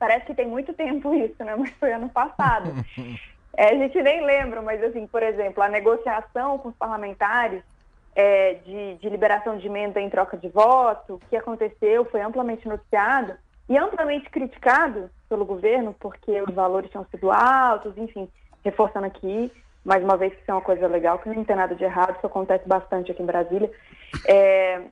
Parece 0.00 0.25
que 0.25 0.35
tem 0.35 0.49
muito 0.49 0.73
tempo 0.73 1.12
isso, 1.14 1.44
né? 1.44 1.55
Mas 1.55 1.70
foi 1.73 1.93
ano 1.93 2.08
passado. 2.08 2.73
É, 3.56 3.67
a 3.67 3.74
gente 3.74 4.03
nem 4.03 4.24
lembra, 4.24 4.63
mas 4.63 4.82
assim, 4.82 5.06
por 5.06 5.22
exemplo, 5.22 5.63
a 5.63 5.69
negociação 5.69 6.58
com 6.58 6.70
os 6.70 6.77
parlamentares 6.77 7.63
é, 8.17 8.55
de, 8.55 8.94
de, 8.94 9.08
liberação 9.08 9.58
de 9.58 9.67
emenda 9.67 10.01
em 10.01 10.08
troca 10.08 10.36
de 10.36 10.48
voto, 10.48 11.20
que 11.29 11.36
aconteceu, 11.36 12.05
foi 12.06 12.22
amplamente 12.22 12.67
noticiado 12.67 13.34
e 13.69 13.77
amplamente 13.77 14.31
criticado 14.31 15.10
pelo 15.29 15.44
governo, 15.44 15.94
porque 16.01 16.41
os 16.43 16.55
valores 16.55 16.91
tinham 16.91 17.06
sido 17.10 17.31
altos, 17.31 17.96
enfim, 17.98 18.29
reforçando 18.65 19.06
aqui, 19.06 19.53
mais 19.84 20.03
uma 20.03 20.17
vez 20.17 20.32
que 20.34 20.41
isso 20.41 20.51
é 20.51 20.55
uma 20.55 20.60
coisa 20.60 20.86
legal, 20.86 21.19
que 21.19 21.29
não 21.29 21.44
tem 21.44 21.56
nada 21.56 21.74
de 21.74 21.84
errado, 21.84 22.17
isso 22.17 22.27
acontece 22.27 22.67
bastante 22.67 23.13
aqui 23.13 23.22
em 23.22 23.27
Brasília. 23.27 23.70
É, 24.27 24.82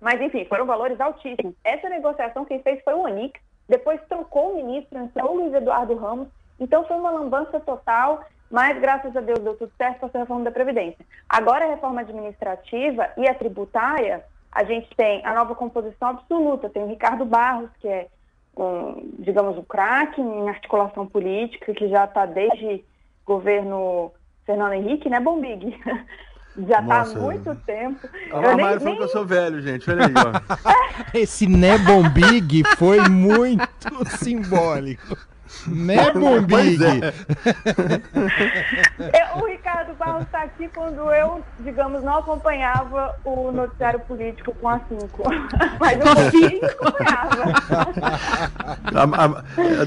mas, 0.00 0.20
enfim, 0.20 0.44
foram 0.44 0.66
valores 0.66 1.00
altíssimos. 1.00 1.54
Essa 1.64 1.88
negociação 1.88 2.44
quem 2.44 2.62
fez 2.62 2.82
foi 2.82 2.94
o 2.94 3.02
Onix, 3.02 3.40
depois 3.68 4.00
trocou 4.08 4.52
o 4.52 4.56
ministro, 4.56 4.98
entrou 4.98 5.32
o 5.32 5.36
Luiz 5.40 5.54
Eduardo 5.54 5.94
Ramos. 5.96 6.28
Então 6.58 6.84
foi 6.86 6.96
uma 6.96 7.10
lambança 7.10 7.60
total, 7.60 8.24
mas 8.50 8.78
graças 8.80 9.14
a 9.16 9.20
Deus 9.20 9.40
deu 9.40 9.56
tudo 9.56 9.72
certo 9.76 10.00
com 10.00 10.06
a 10.06 10.20
reforma 10.20 10.44
da 10.44 10.50
Previdência. 10.50 11.04
Agora 11.28 11.64
a 11.64 11.70
reforma 11.70 12.00
administrativa 12.00 13.10
e 13.16 13.28
a 13.28 13.34
tributária, 13.34 14.24
a 14.52 14.64
gente 14.64 14.88
tem 14.96 15.24
a 15.24 15.34
nova 15.34 15.54
composição 15.54 16.08
absoluta. 16.08 16.70
Tem 16.70 16.82
o 16.82 16.88
Ricardo 16.88 17.24
Barros, 17.24 17.70
que 17.80 17.88
é, 17.88 18.06
um, 18.56 19.10
digamos, 19.18 19.56
o 19.56 19.60
um 19.60 19.64
craque 19.64 20.20
em 20.20 20.48
articulação 20.48 21.06
política, 21.06 21.74
que 21.74 21.88
já 21.88 22.04
está 22.04 22.24
desde 22.24 22.84
governo 23.26 24.12
Fernando 24.46 24.72
Henrique, 24.74 25.10
né, 25.10 25.20
Bombig? 25.20 25.78
Já 26.58 26.80
está 26.80 27.02
há 27.02 27.04
muito 27.06 27.54
tempo. 27.66 28.08
A 28.32 28.40
Mário 28.40 28.56
nem... 28.56 28.78
falou 28.78 28.96
que 28.96 29.02
eu 29.02 29.08
sou 29.08 29.26
velho, 29.26 29.60
gente. 29.60 29.90
Olha 29.90 30.06
aí, 30.06 30.12
ó. 30.14 30.56
Esse 31.12 31.46
Nebon 31.46 32.08
Big 32.08 32.62
foi 32.76 33.00
muito 33.08 33.68
simbólico. 34.18 35.16
Né, 35.66 36.10
Bombig? 36.12 36.78
É. 39.12 39.34
o 39.34 39.46
Ricardo 39.46 39.94
Barros 39.94 40.22
está 40.22 40.42
aqui 40.42 40.68
quando 40.74 41.10
eu, 41.12 41.42
digamos, 41.60 42.02
não 42.02 42.18
acompanhava 42.18 43.14
o 43.24 43.50
noticiário 43.52 44.00
político 44.00 44.54
com 44.54 44.68
a 44.68 44.80
5. 44.88 45.22
Mas 45.78 45.98
eu 46.00 46.14
pouquinho 46.14 46.64
acompanhava. 46.64 47.44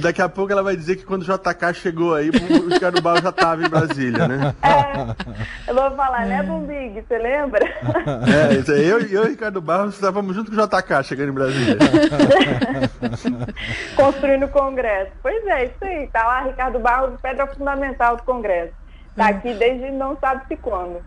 daqui 0.01 0.21
a 0.21 0.29
pouco 0.29 0.51
ela 0.51 0.63
vai 0.63 0.75
dizer 0.75 0.95
que 0.95 1.05
quando 1.05 1.23
o 1.23 1.25
JK 1.25 1.73
chegou 1.73 2.15
aí, 2.15 2.29
o 2.29 2.69
Ricardo 2.69 3.01
Barros 3.01 3.21
já 3.21 3.29
estava 3.29 3.63
em 3.63 3.69
Brasília, 3.69 4.27
né? 4.27 4.53
É, 4.61 5.69
eu 5.69 5.75
vou 5.75 5.91
falar, 5.95 6.25
né, 6.25 6.43
Bombig? 6.43 7.03
Você 7.07 7.17
lembra? 7.17 7.65
É, 7.65 8.53
isso 8.55 8.71
aí, 8.71 8.87
eu, 8.87 8.99
eu 8.99 9.07
e 9.09 9.17
o 9.17 9.29
Ricardo 9.29 9.61
Barros 9.61 9.95
estávamos 9.95 10.35
junto 10.35 10.51
com 10.51 10.57
o 10.57 10.67
JK 10.67 11.03
chegando 11.03 11.29
em 11.29 11.33
Brasília. 11.33 11.77
Construindo 13.95 14.45
o 14.45 14.49
Congresso. 14.49 15.11
Pois 15.21 15.45
é, 15.45 15.48
isso 15.57 15.83
aí. 15.83 16.07
Tá 16.07 16.25
lá 16.25 16.41
Ricardo 16.41 16.79
Barros, 16.79 17.19
pedra 17.21 17.47
fundamental 17.47 18.15
do 18.17 18.23
Congresso. 18.23 18.73
Tá 19.15 19.25
hum. 19.25 19.29
aqui 19.29 19.53
desde 19.53 19.91
não 19.91 20.17
sabe 20.17 20.47
se 20.47 20.55
quando. 20.57 21.03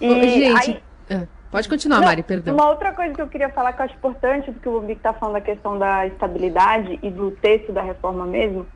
E 0.00 0.10
Ô, 0.10 0.14
gente, 0.14 0.70
aí... 0.70 0.82
Ah, 1.10 1.26
pode 1.50 1.68
continuar, 1.68 2.00
Mari, 2.00 2.22
perdão. 2.22 2.54
Uma 2.54 2.68
outra 2.68 2.92
coisa 2.92 3.14
que 3.14 3.22
eu 3.22 3.28
queria 3.28 3.48
falar 3.48 3.72
que 3.72 3.80
eu 3.80 3.84
acho 3.86 3.94
importante 3.94 4.50
do 4.50 4.60
que 4.60 4.68
o 4.68 4.72
Bobic 4.72 4.98
está 4.98 5.12
falando 5.12 5.34
da 5.34 5.40
questão 5.40 5.78
da 5.78 6.06
estabilidade 6.06 6.98
e 7.02 7.10
do 7.10 7.30
texto 7.30 7.72
da 7.72 7.82
reforma 7.82 8.26
mesmo. 8.26 8.66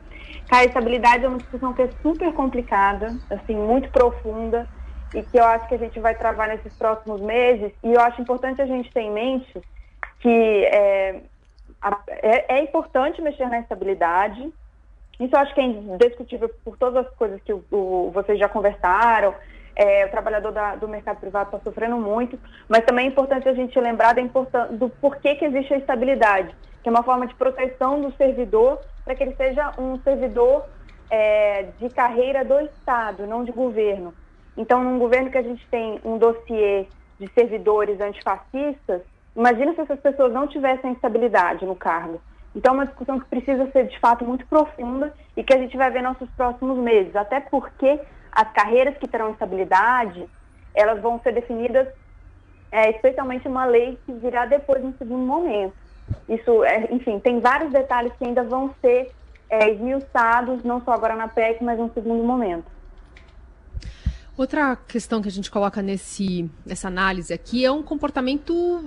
Cara, 0.47 0.63
a 0.63 0.65
estabilidade 0.65 1.25
é 1.25 1.27
uma 1.27 1.37
discussão 1.37 1.73
que 1.73 1.81
é 1.81 1.89
super 2.01 2.33
complicada, 2.33 3.15
assim, 3.29 3.55
muito 3.55 3.89
profunda 3.89 4.67
e 5.13 5.21
que 5.23 5.37
eu 5.37 5.45
acho 5.45 5.67
que 5.67 5.75
a 5.75 5.77
gente 5.77 5.99
vai 5.99 6.15
travar 6.15 6.47
nesses 6.47 6.73
próximos 6.73 7.21
meses. 7.21 7.71
E 7.83 7.93
eu 7.93 8.01
acho 8.01 8.21
importante 8.21 8.61
a 8.61 8.65
gente 8.65 8.91
ter 8.91 9.01
em 9.01 9.11
mente 9.11 9.61
que 10.19 10.65
é, 10.65 11.21
é, 12.07 12.55
é 12.55 12.63
importante 12.63 13.21
mexer 13.21 13.47
na 13.47 13.59
estabilidade, 13.59 14.51
isso 15.21 15.35
eu 15.35 15.39
acho 15.39 15.53
que 15.53 15.61
é 15.61 15.63
indiscutível 15.63 16.49
por 16.65 16.75
todas 16.77 17.05
as 17.05 17.13
coisas 17.15 17.39
que 17.43 17.53
o, 17.53 17.63
o, 17.71 18.11
vocês 18.11 18.39
já 18.39 18.49
conversaram. 18.49 19.35
É, 19.75 20.05
o 20.05 20.09
trabalhador 20.09 20.51
da, 20.51 20.75
do 20.75 20.87
mercado 20.87 21.19
privado 21.19 21.45
está 21.45 21.59
sofrendo 21.59 21.95
muito, 21.95 22.37
mas 22.67 22.83
também 22.83 23.05
é 23.05 23.09
importante 23.09 23.47
a 23.47 23.53
gente 23.53 23.79
lembrar 23.79 24.13
da 24.13 24.65
do 24.65 24.89
porquê 24.89 25.35
que 25.35 25.45
existe 25.45 25.73
a 25.73 25.77
estabilidade, 25.77 26.53
que 26.83 26.89
é 26.89 26.91
uma 26.91 27.03
forma 27.03 27.25
de 27.25 27.35
proteção 27.35 28.01
do 28.01 28.11
servidor 28.17 28.81
para 29.05 29.15
que 29.15 29.23
ele 29.23 29.35
seja 29.35 29.71
um 29.77 29.97
servidor 30.01 30.65
é, 31.09 31.67
de 31.79 31.89
carreira 31.89 32.43
do 32.43 32.59
Estado, 32.59 33.27
não 33.27 33.43
de 33.43 33.51
governo. 33.51 34.13
Então, 34.57 34.83
num 34.83 34.99
governo 34.99 35.29
que 35.29 35.37
a 35.37 35.43
gente 35.43 35.65
tem 35.69 35.99
um 36.03 36.17
dossiê 36.17 36.87
de 37.19 37.31
servidores 37.33 38.01
antifascistas, 38.01 39.01
imagina 39.35 39.73
se 39.73 39.81
essas 39.81 39.99
pessoas 39.99 40.33
não 40.33 40.47
tivessem 40.47 40.93
estabilidade 40.93 41.65
no 41.65 41.75
cargo. 41.75 42.19
Então, 42.55 42.73
é 42.73 42.77
uma 42.77 42.85
discussão 42.85 43.19
que 43.19 43.25
precisa 43.27 43.69
ser, 43.71 43.87
de 43.87 43.97
fato, 43.99 44.25
muito 44.25 44.45
profunda 44.47 45.13
e 45.37 45.43
que 45.43 45.53
a 45.53 45.57
gente 45.57 45.75
vai 45.77 45.89
ver 45.89 46.03
nos 46.03 46.17
próximos 46.35 46.77
meses, 46.77 47.15
até 47.15 47.39
porque 47.39 47.99
as 48.31 48.51
carreiras 48.51 48.97
que 48.97 49.07
terão 49.07 49.31
estabilidade, 49.31 50.27
elas 50.73 51.01
vão 51.01 51.19
ser 51.21 51.33
definidas, 51.33 51.87
é, 52.71 52.89
especialmente 52.91 53.47
uma 53.47 53.65
lei 53.65 53.97
que 54.05 54.13
virá 54.13 54.45
depois, 54.45 54.83
no 54.83 54.93
segundo 54.97 55.25
momento. 55.25 55.73
Isso, 56.27 56.63
é, 56.63 56.93
enfim, 56.93 57.19
tem 57.19 57.39
vários 57.39 57.71
detalhes 57.71 58.13
que 58.17 58.25
ainda 58.25 58.43
vão 58.43 58.73
ser 58.81 59.11
é, 59.49 59.69
esmiuçados, 59.69 60.63
não 60.63 60.81
só 60.83 60.91
agora 60.91 61.15
na 61.15 61.27
PEC, 61.27 61.63
mas 61.63 61.77
no 61.77 61.93
segundo 61.93 62.23
momento. 62.23 62.65
Outra 64.37 64.75
questão 64.75 65.21
que 65.21 65.27
a 65.27 65.31
gente 65.31 65.51
coloca 65.51 65.81
nesse, 65.81 66.49
nessa 66.65 66.87
análise 66.87 67.33
aqui 67.33 67.65
é 67.65 67.71
um 67.71 67.83
comportamento 67.83 68.81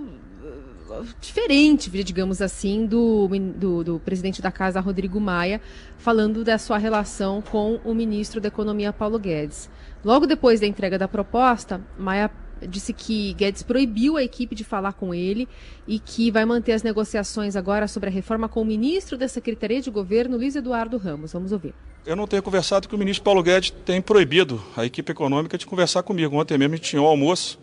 diferente, 1.21 1.91
digamos 2.03 2.41
assim, 2.43 2.87
do, 2.87 3.29
do, 3.57 3.85
do, 3.85 4.01
presidente 4.01 4.43
da 4.43 4.53
casa, 4.53 4.81
Rodrigo 4.81 5.21
Maia, 5.21 5.61
falando 5.99 6.45
da 6.45 6.59
sua 6.59 6.79
relação 6.79 7.43
com 7.43 7.81
o 7.85 7.95
ministro 7.95 8.41
da 8.41 8.49
Economia, 8.49 8.93
Paulo 8.93 9.19
Guedes. 9.19 9.71
Logo 10.05 10.27
depois 10.27 10.61
da 10.61 10.67
entrega 10.67 10.99
da 10.99 11.09
proposta, 11.09 11.81
Maia 11.99 12.31
disse 12.69 12.93
que 12.93 13.33
Guedes 13.35 13.63
proibiu 13.63 14.17
a 14.17 14.23
equipe 14.23 14.55
de 14.55 14.65
falar 14.65 14.93
com 14.93 15.15
ele 15.15 15.49
e 15.87 15.99
que 15.99 16.31
vai 16.31 16.45
manter 16.45 16.73
as 16.73 16.83
negociações 16.83 17.57
agora 17.57 17.89
sobre 17.89 18.09
a 18.09 18.13
reforma 18.13 18.49
com 18.49 18.63
o 18.63 18.65
ministro 18.65 19.19
da 19.19 19.29
Secretaria 19.29 19.81
de 19.81 19.91
Governo, 19.91 20.37
Luiz 20.37 20.57
Eduardo 20.57 20.97
Ramos. 20.97 21.33
Vamos 21.33 21.53
ouvir. 21.53 21.75
Eu 22.07 22.17
não 22.17 22.27
tenho 22.27 22.43
conversado 22.43 22.87
que 22.87 22.95
o 22.95 22.99
ministro 22.99 23.25
Paulo 23.25 23.43
Guedes 23.43 23.71
tem 23.85 24.01
proibido 24.01 24.63
a 24.77 24.85
equipe 24.85 25.11
econômica 25.11 25.57
de 25.57 25.67
conversar 25.67 26.03
comigo. 26.03 26.37
Ontem 26.37 26.59
mesmo 26.59 26.75
a 26.75 26.77
gente 26.77 26.91
tinha 26.91 27.01
um 27.01 27.07
almoço 27.07 27.59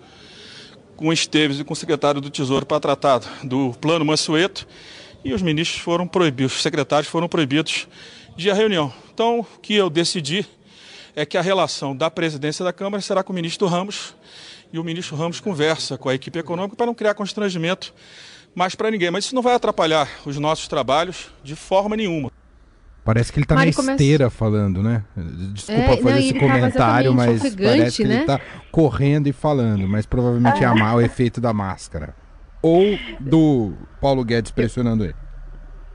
com 1.01 1.07
o 1.07 1.13
Esteves 1.13 1.59
e 1.59 1.63
com 1.63 1.73
o 1.73 1.75
secretário 1.75 2.21
do 2.21 2.29
Tesouro 2.29 2.63
para 2.63 2.79
tratar 2.79 3.21
do 3.43 3.73
plano 3.81 4.05
Mansueto 4.05 4.67
e 5.25 5.33
os 5.33 5.41
ministros 5.41 5.81
foram 5.81 6.07
proibidos, 6.07 6.57
os 6.57 6.61
secretários 6.61 7.09
foram 7.09 7.27
proibidos 7.27 7.87
de 8.37 8.51
à 8.51 8.53
reunião. 8.53 8.93
Então, 9.11 9.39
o 9.39 9.43
que 9.59 9.73
eu 9.73 9.89
decidi 9.89 10.45
é 11.15 11.25
que 11.25 11.39
a 11.39 11.41
relação 11.41 11.95
da 11.95 12.11
presidência 12.11 12.63
da 12.63 12.71
Câmara 12.71 13.01
será 13.01 13.23
com 13.23 13.33
o 13.33 13.35
ministro 13.35 13.65
Ramos 13.65 14.13
e 14.71 14.77
o 14.77 14.83
ministro 14.83 15.15
Ramos 15.15 15.39
conversa 15.39 15.97
com 15.97 16.07
a 16.07 16.13
equipe 16.13 16.37
econômica 16.37 16.75
para 16.75 16.85
não 16.85 16.93
criar 16.93 17.15
constrangimento 17.15 17.95
mais 18.53 18.75
para 18.75 18.91
ninguém. 18.91 19.09
Mas 19.09 19.25
isso 19.25 19.33
não 19.33 19.41
vai 19.41 19.55
atrapalhar 19.55 20.07
os 20.23 20.37
nossos 20.37 20.67
trabalhos 20.67 21.31
de 21.43 21.55
forma 21.55 21.97
nenhuma. 21.97 22.31
Parece 23.03 23.31
que 23.33 23.39
ele 23.39 23.45
está 23.45 23.55
na 23.55 23.65
esteira 23.65 24.25
começa... 24.25 24.37
falando, 24.37 24.83
né? 24.83 25.03
Desculpa 25.53 25.81
é, 25.81 25.97
fazer 25.97 26.03
não, 26.03 26.17
esse 26.17 26.33
comentário, 26.35 27.13
mas 27.13 27.55
parece 27.55 27.97
que 27.97 28.07
né? 28.07 28.13
ele 28.13 28.21
está 28.21 28.39
correndo 28.71 29.27
e 29.27 29.33
falando, 29.33 29.87
mas 29.87 30.05
provavelmente 30.05 30.63
é 30.63 30.67
ah. 30.67 30.95
o 30.95 31.01
efeito 31.01 31.41
da 31.41 31.51
máscara. 31.51 32.15
Ou 32.61 32.97
do 33.19 33.73
Paulo 33.99 34.23
Guedes 34.23 34.51
pressionando 34.51 35.03
ele. 35.03 35.15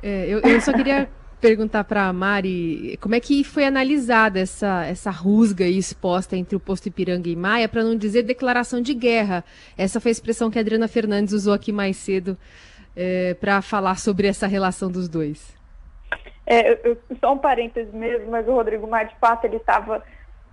É, 0.02 0.26
eu, 0.28 0.40
eu 0.40 0.60
só 0.60 0.72
queria 0.72 1.08
perguntar 1.40 1.84
para 1.84 2.08
a 2.08 2.12
Mari 2.12 2.98
como 3.00 3.14
é 3.14 3.20
que 3.20 3.44
foi 3.44 3.64
analisada 3.64 4.40
essa, 4.40 4.84
essa 4.84 5.10
rusga 5.10 5.66
exposta 5.66 6.36
entre 6.36 6.56
o 6.56 6.60
posto 6.60 6.88
Ipiranga 6.88 7.28
e 7.28 7.36
Maia, 7.36 7.68
para 7.68 7.84
não 7.84 7.96
dizer 7.96 8.24
declaração 8.24 8.80
de 8.80 8.94
guerra. 8.94 9.44
Essa 9.78 10.00
foi 10.00 10.10
a 10.10 10.12
expressão 10.12 10.50
que 10.50 10.58
a 10.58 10.60
Adriana 10.60 10.88
Fernandes 10.88 11.32
usou 11.32 11.52
aqui 11.52 11.70
mais 11.70 11.96
cedo 11.96 12.36
é, 12.96 13.34
para 13.34 13.62
falar 13.62 13.96
sobre 13.98 14.26
essa 14.26 14.48
relação 14.48 14.90
dos 14.90 15.08
dois. 15.08 15.55
É, 16.46 16.88
eu, 16.88 16.96
só 17.20 17.32
um 17.32 17.38
parênteses 17.38 17.92
mesmo, 17.92 18.30
mas 18.30 18.46
o 18.46 18.52
Rodrigo 18.52 18.86
Maia, 18.86 19.06
de 19.06 19.16
fato, 19.16 19.44
ele 19.44 19.56
estava 19.56 20.02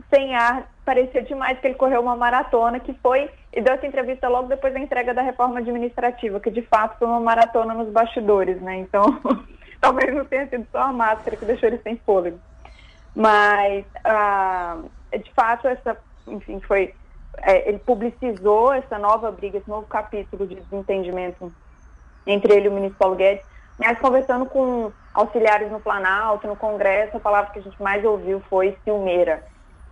sem 0.10 0.36
ar, 0.36 0.68
parecia 0.84 1.22
demais 1.24 1.60
que 1.60 1.68
ele 1.68 1.76
correu 1.76 2.02
uma 2.02 2.16
maratona, 2.16 2.80
que 2.80 2.94
foi, 2.94 3.30
e 3.52 3.62
deu 3.62 3.74
essa 3.74 3.86
entrevista 3.86 4.28
logo 4.28 4.48
depois 4.48 4.74
da 4.74 4.80
entrega 4.80 5.14
da 5.14 5.22
reforma 5.22 5.60
administrativa, 5.60 6.40
que 6.40 6.52
de 6.52 6.62
fato 6.64 6.98
foi 6.98 7.08
uma 7.08 7.20
maratona 7.20 7.74
nos 7.74 7.90
bastidores, 7.90 8.60
né? 8.62 8.78
Então, 8.78 9.20
talvez 9.80 10.14
não 10.14 10.26
tenha 10.26 10.48
sido 10.48 10.68
só 10.72 10.84
a 10.84 10.94
máscara 10.94 11.38
que 11.38 11.46
deixou 11.46 11.70
ele 11.70 11.80
sem 11.80 11.98
fôlego. 11.98 12.40
Mas, 13.16 13.86
ah, 14.04 14.80
de 15.12 15.32
fato, 15.34 15.68
essa, 15.68 15.98
enfim, 16.28 16.60
foi. 16.62 16.94
É, 17.38 17.68
ele 17.68 17.80
publicizou 17.80 18.72
essa 18.74 19.00
nova 19.00 19.32
briga, 19.32 19.58
esse 19.58 19.70
novo 19.70 19.88
capítulo 19.88 20.46
de 20.46 20.56
desentendimento 20.56 21.52
entre 22.28 22.54
ele 22.54 22.66
e 22.68 22.70
o 22.70 22.72
ministro 22.72 23.00
Paulo 23.00 23.16
Guedes, 23.16 23.44
mas 23.78 24.00
conversando 24.00 24.46
com 24.46 24.92
auxiliares 25.14 25.72
no 25.72 25.80
Planalto, 25.80 26.48
no 26.48 26.56
Congresso, 26.56 27.18
a 27.18 27.20
palavra 27.20 27.52
que 27.52 27.60
a 27.60 27.62
gente 27.62 27.82
mais 27.82 28.04
ouviu 28.04 28.42
foi 28.50 28.78
ciumeira. 28.84 29.44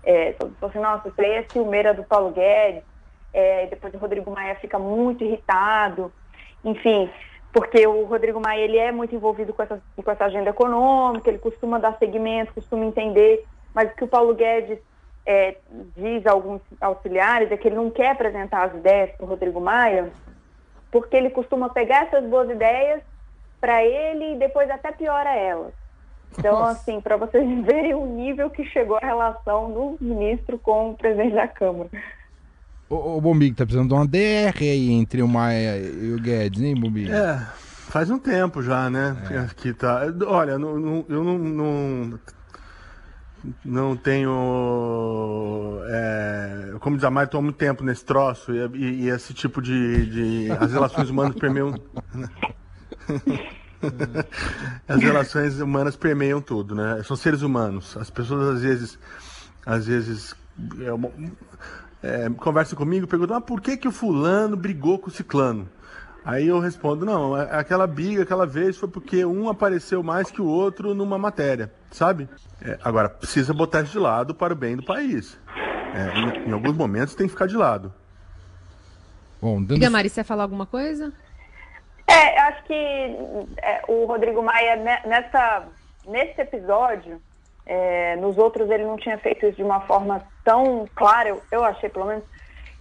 É, 0.04 0.34
falou 0.34 0.56
assim, 0.62 0.80
nossa, 0.80 1.08
isso 1.10 1.22
aí 1.22 1.32
é 1.32 1.44
ciumeira 1.44 1.94
do 1.94 2.04
Paulo 2.04 2.32
Guedes, 2.32 2.84
é, 3.34 3.68
depois 3.68 3.94
o 3.94 3.98
Rodrigo 3.98 4.32
Maia 4.32 4.56
fica 4.56 4.80
muito 4.80 5.24
irritado, 5.24 6.12
enfim, 6.64 7.10
porque 7.54 7.86
o 7.86 8.04
Rodrigo 8.06 8.40
Maia 8.40 8.62
ele 8.62 8.78
é 8.78 8.92
muito 8.92 9.14
envolvido 9.14 9.54
com 9.54 9.62
essa, 9.62 9.82
com 9.96 10.12
essa 10.12 10.26
agenda 10.26 10.50
econômica, 10.50 11.30
ele 11.30 11.38
costuma 11.38 11.78
dar 11.78 11.98
seguimento, 11.98 12.54
costuma 12.54 12.86
entender, 12.86 13.46
mas 13.74 13.92
o 13.92 13.96
que 13.96 14.04
o 14.04 14.08
Paulo 14.08 14.34
Guedes 14.34 14.80
é, 15.26 15.58
diz 15.96 16.26
a 16.26 16.32
alguns 16.32 16.62
auxiliares 16.80 17.52
é 17.52 17.58
que 17.58 17.68
ele 17.68 17.76
não 17.76 17.92
quer 17.92 18.12
apresentar 18.12 18.64
as 18.64 18.74
ideias 18.74 19.12
para 19.12 19.26
o 19.26 19.30
Rodrigo 19.30 19.62
Maia, 19.62 20.12
porque 20.92 21.16
ele 21.16 21.30
costuma 21.30 21.70
pegar 21.70 22.08
essas 22.08 22.26
boas 22.26 22.50
ideias 22.50 23.02
para 23.62 23.84
ele 23.86 24.34
e 24.34 24.40
depois 24.40 24.70
até 24.70 24.92
piora 24.92 25.34
elas. 25.36 25.74
Então, 26.38 26.60
Nossa. 26.60 26.72
assim, 26.72 27.00
para 27.00 27.16
vocês 27.16 27.46
verem 27.64 27.94
o 27.94 28.06
nível 28.06 28.50
que 28.50 28.66
chegou 28.66 28.98
a 28.98 29.06
relação 29.06 29.72
do 29.72 29.98
ministro 30.02 30.58
com 30.58 30.92
o 30.92 30.98
presidente 30.98 31.36
da 31.36 31.48
Câmara. 31.48 31.90
O, 32.90 33.18
o 33.18 33.22
Bombig 33.22 33.56
tá 33.56 33.64
precisando 33.66 33.88
de 33.90 33.94
uma 33.94 34.06
DR 34.06 34.60
aí 34.60 34.92
entre 34.92 35.22
o 35.22 35.28
Maia 35.28 35.78
e 35.78 36.14
o 36.14 36.20
Guedes, 36.20 36.62
hein, 36.62 36.76
Bombig? 36.76 37.10
É, 37.12 37.40
faz 37.88 38.10
um 38.10 38.20
tempo 38.20 38.62
já, 38.62 38.90
né? 38.90 39.16
É. 39.30 39.54
Que 39.56 39.74
tá. 39.74 40.02
Olha, 40.28 40.58
não, 40.58 40.78
não, 40.78 41.06
eu 41.08 41.24
não, 41.24 41.38
não, 41.38 42.20
não 43.64 43.96
tenho. 43.96 45.80
É, 45.88 46.74
como 46.82 46.98
diz 46.98 47.06
a 47.06 47.10
Maia, 47.10 47.26
estou 47.26 47.40
há 47.40 47.44
muito 47.44 47.56
tempo 47.56 47.82
nesse 47.84 48.04
troço 48.04 48.52
e, 48.54 48.60
e, 48.76 49.04
e 49.04 49.10
esse 49.10 49.34
tipo 49.34 49.62
de, 49.62 50.06
de. 50.08 50.52
As 50.60 50.74
relações 50.74 51.10
humanas 51.10 51.36
permeiam. 51.36 51.74
As 54.88 55.02
relações 55.02 55.60
humanas 55.60 55.96
permeiam 55.96 56.42
tudo, 56.42 56.76
né? 56.76 57.02
São 57.04 57.16
seres 57.16 57.42
humanos. 57.42 57.98
As 57.98 58.10
pessoas 58.10 58.56
às 58.56 58.62
vezes, 58.62 59.00
às 59.66 59.88
vezes 59.88 60.36
é, 62.04 62.26
é, 62.26 62.30
conversam 62.30 62.78
comigo, 62.78 63.08
perguntam: 63.08 63.38
ah, 63.38 63.42
por 63.42 63.62
que 63.62 63.78
que 63.78 63.88
o 63.88 63.92
fulano 63.92 64.56
brigou 64.56 65.00
com 65.00 65.10
o 65.10 65.14
ciclano? 65.14 65.68
Aí 66.24 66.48
eu 66.48 66.60
respondo, 66.60 67.04
não, 67.04 67.36
é, 67.36 67.56
aquela 67.56 67.88
briga 67.88 68.22
aquela 68.22 68.46
vez 68.46 68.78
foi 68.78 68.88
porque 68.88 69.26
um 69.26 69.50
apareceu 69.50 70.04
mais 70.04 70.30
que 70.30 70.40
o 70.40 70.46
outro 70.46 70.94
numa 70.94 71.18
matéria, 71.18 71.72
sabe? 71.90 72.30
É, 72.62 72.78
agora, 72.84 73.10
precisa 73.10 73.54
botar 73.54 73.82
isso 73.82 73.94
de 73.94 74.00
lado 74.00 74.36
para 74.36 74.54
o 74.54 74.56
bem 74.56 74.76
do 74.76 74.84
país. 74.84 75.38
É, 75.96 76.20
em, 76.20 76.50
em, 76.50 76.52
alguns 76.52 76.76
momentos 76.76 77.16
tem 77.16 77.26
que 77.26 77.34
ficar 77.34 77.48
de 77.48 77.58
lado. 77.58 77.92
Bom, 79.42 79.60
dando... 79.60 79.74
Diga, 79.74 79.90
Mari, 79.90 80.10
você 80.10 80.24
falar 80.24 80.44
alguma 80.44 80.68
coisa? 80.68 81.12
É, 82.08 82.40
acho 82.40 82.64
que 82.64 82.74
é, 82.74 83.82
o 83.88 84.06
Rodrigo 84.06 84.42
Maia, 84.42 84.76
nessa, 85.06 85.68
nesse 86.06 86.42
episódio, 86.42 87.22
é, 87.66 88.16
nos 88.18 88.38
outros 88.38 88.70
ele 88.70 88.84
não 88.84 88.98
tinha 88.98 89.18
feito 89.18 89.46
isso 89.46 89.58
de 89.58 89.64
uma 89.64 89.82
forma 89.82 90.22
tão 90.44 90.88
clara, 90.96 91.30
eu, 91.30 91.42
eu 91.52 91.64
achei 91.64 91.90
pelo 91.90 92.06
menos, 92.06 92.24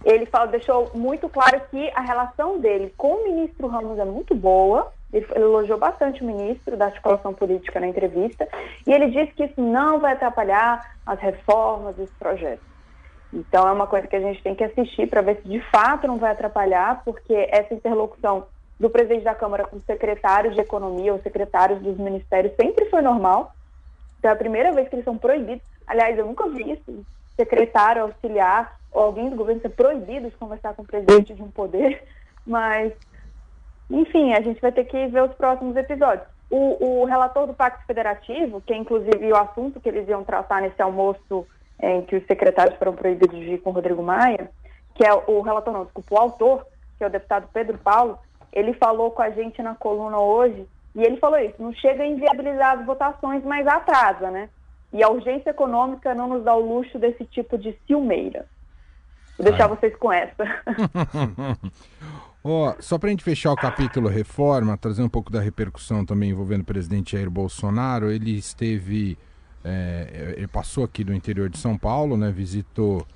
ele 0.03 0.25
falou, 0.25 0.47
deixou 0.47 0.91
muito 0.95 1.29
claro 1.29 1.61
que 1.69 1.91
a 1.95 2.01
relação 2.01 2.59
dele 2.59 2.93
com 2.97 3.13
o 3.13 3.23
ministro 3.23 3.67
Ramos 3.67 3.99
é 3.99 4.05
muito 4.05 4.33
boa. 4.33 4.91
Ele 5.13 5.27
elogiou 5.35 5.77
bastante 5.77 6.23
o 6.23 6.25
ministro 6.25 6.77
da 6.77 6.85
articulação 6.85 7.33
política 7.33 7.79
na 7.79 7.87
entrevista. 7.87 8.47
E 8.87 8.91
ele 8.91 9.11
disse 9.11 9.33
que 9.33 9.43
isso 9.43 9.61
não 9.61 9.99
vai 9.99 10.13
atrapalhar 10.13 10.95
as 11.05 11.19
reformas 11.19 11.95
e 11.99 12.01
os 12.01 12.09
projetos. 12.11 12.65
Então, 13.33 13.67
é 13.67 13.71
uma 13.71 13.87
coisa 13.87 14.07
que 14.07 14.15
a 14.15 14.19
gente 14.19 14.41
tem 14.41 14.55
que 14.55 14.63
assistir 14.63 15.07
para 15.07 15.21
ver 15.21 15.37
se 15.41 15.47
de 15.47 15.59
fato 15.69 16.07
não 16.07 16.17
vai 16.17 16.31
atrapalhar, 16.31 17.01
porque 17.03 17.47
essa 17.49 17.73
interlocução 17.73 18.45
do 18.81 18.89
presidente 18.89 19.23
da 19.23 19.35
Câmara 19.35 19.67
com 19.67 19.77
os 19.77 19.83
secretários 19.83 20.55
de 20.55 20.61
Economia 20.61 21.13
ou 21.13 21.21
secretários 21.21 21.79
dos 21.79 21.97
ministérios 21.97 22.55
sempre 22.55 22.85
foi 22.85 23.01
normal. 23.03 23.53
Então, 24.17 24.31
é 24.31 24.33
a 24.33 24.37
primeira 24.37 24.71
vez 24.71 24.89
que 24.89 24.95
eles 24.95 25.05
são 25.05 25.19
proibidos. 25.19 25.63
Aliás, 25.85 26.17
eu 26.17 26.25
nunca 26.25 26.49
vi 26.49 26.71
isso. 26.71 27.05
Secretário, 27.35 28.01
auxiliar 28.01 28.75
ou 28.91 29.03
alguém 29.03 29.29
do 29.29 29.35
governo 29.35 29.61
ser 29.61 29.69
proibido 29.69 30.31
de 30.31 30.35
conversar 30.35 30.73
com 30.73 30.81
o 30.81 30.87
presidente 30.87 31.33
de 31.33 31.43
um 31.43 31.51
poder, 31.51 32.03
mas, 32.45 32.91
enfim, 33.89 34.33
a 34.33 34.41
gente 34.41 34.59
vai 34.59 34.71
ter 34.71 34.85
que 34.85 35.07
ver 35.07 35.23
os 35.23 35.33
próximos 35.35 35.75
episódios. 35.75 36.27
O, 36.49 37.01
o 37.01 37.05
relator 37.05 37.45
do 37.45 37.53
Pacto 37.53 37.85
Federativo, 37.85 38.61
que 38.61 38.73
é 38.73 38.77
inclusive 38.77 39.31
o 39.31 39.37
assunto 39.37 39.79
que 39.79 39.87
eles 39.87 40.09
iam 40.09 40.23
tratar 40.23 40.59
nesse 40.59 40.81
almoço 40.81 41.47
em 41.79 42.01
que 42.01 42.15
os 42.15 42.25
secretários 42.25 42.77
foram 42.77 42.93
proibidos 42.93 43.39
de 43.39 43.53
ir 43.53 43.57
com 43.59 43.69
o 43.69 43.73
Rodrigo 43.73 44.01
Maia, 44.01 44.49
que 44.95 45.05
é 45.05 45.13
o 45.13 45.41
relator, 45.41 45.71
não, 45.71 45.85
desculpa, 45.85 46.15
o 46.15 46.17
autor, 46.17 46.65
que 46.97 47.03
é 47.03 47.07
o 47.07 47.11
deputado 47.11 47.47
Pedro 47.53 47.77
Paulo, 47.77 48.19
ele 48.51 48.73
falou 48.73 49.11
com 49.11 49.21
a 49.21 49.29
gente 49.29 49.61
na 49.61 49.75
coluna 49.75 50.19
hoje, 50.19 50.67
e 50.95 51.03
ele 51.03 51.17
falou 51.17 51.39
isso, 51.39 51.55
não 51.59 51.73
chega 51.73 52.03
a 52.03 52.07
inviabilizar 52.07 52.79
as 52.79 52.85
votações, 52.85 53.43
mas 53.43 53.65
atrasa, 53.65 54.29
né? 54.29 54.49
E 54.91 55.01
a 55.01 55.09
urgência 55.09 55.51
econômica 55.51 56.13
não 56.13 56.27
nos 56.27 56.43
dá 56.43 56.53
o 56.53 56.59
luxo 56.59 56.99
desse 56.99 57.23
tipo 57.25 57.57
de 57.57 57.77
ciumeira. 57.87 58.45
Vou 59.37 59.45
deixar 59.45 59.69
Ai. 59.69 59.69
vocês 59.69 59.95
com 59.95 60.11
essa. 60.11 60.43
oh, 62.43 62.73
só 62.79 62.97
para 62.97 63.07
a 63.07 63.11
gente 63.11 63.23
fechar 63.23 63.53
o 63.53 63.55
capítulo 63.55 64.09
reforma, 64.09 64.77
trazer 64.77 65.01
um 65.01 65.09
pouco 65.09 65.31
da 65.31 65.39
repercussão 65.39 66.05
também 66.05 66.31
envolvendo 66.31 66.61
o 66.61 66.65
presidente 66.65 67.13
Jair 67.13 67.29
Bolsonaro, 67.29 68.11
ele 68.11 68.37
esteve, 68.37 69.17
é, 69.63 70.35
ele 70.35 70.47
passou 70.47 70.83
aqui 70.83 71.05
do 71.05 71.13
interior 71.13 71.49
de 71.49 71.57
São 71.57 71.77
Paulo, 71.77 72.17
né, 72.17 72.29
visitou, 72.29 73.07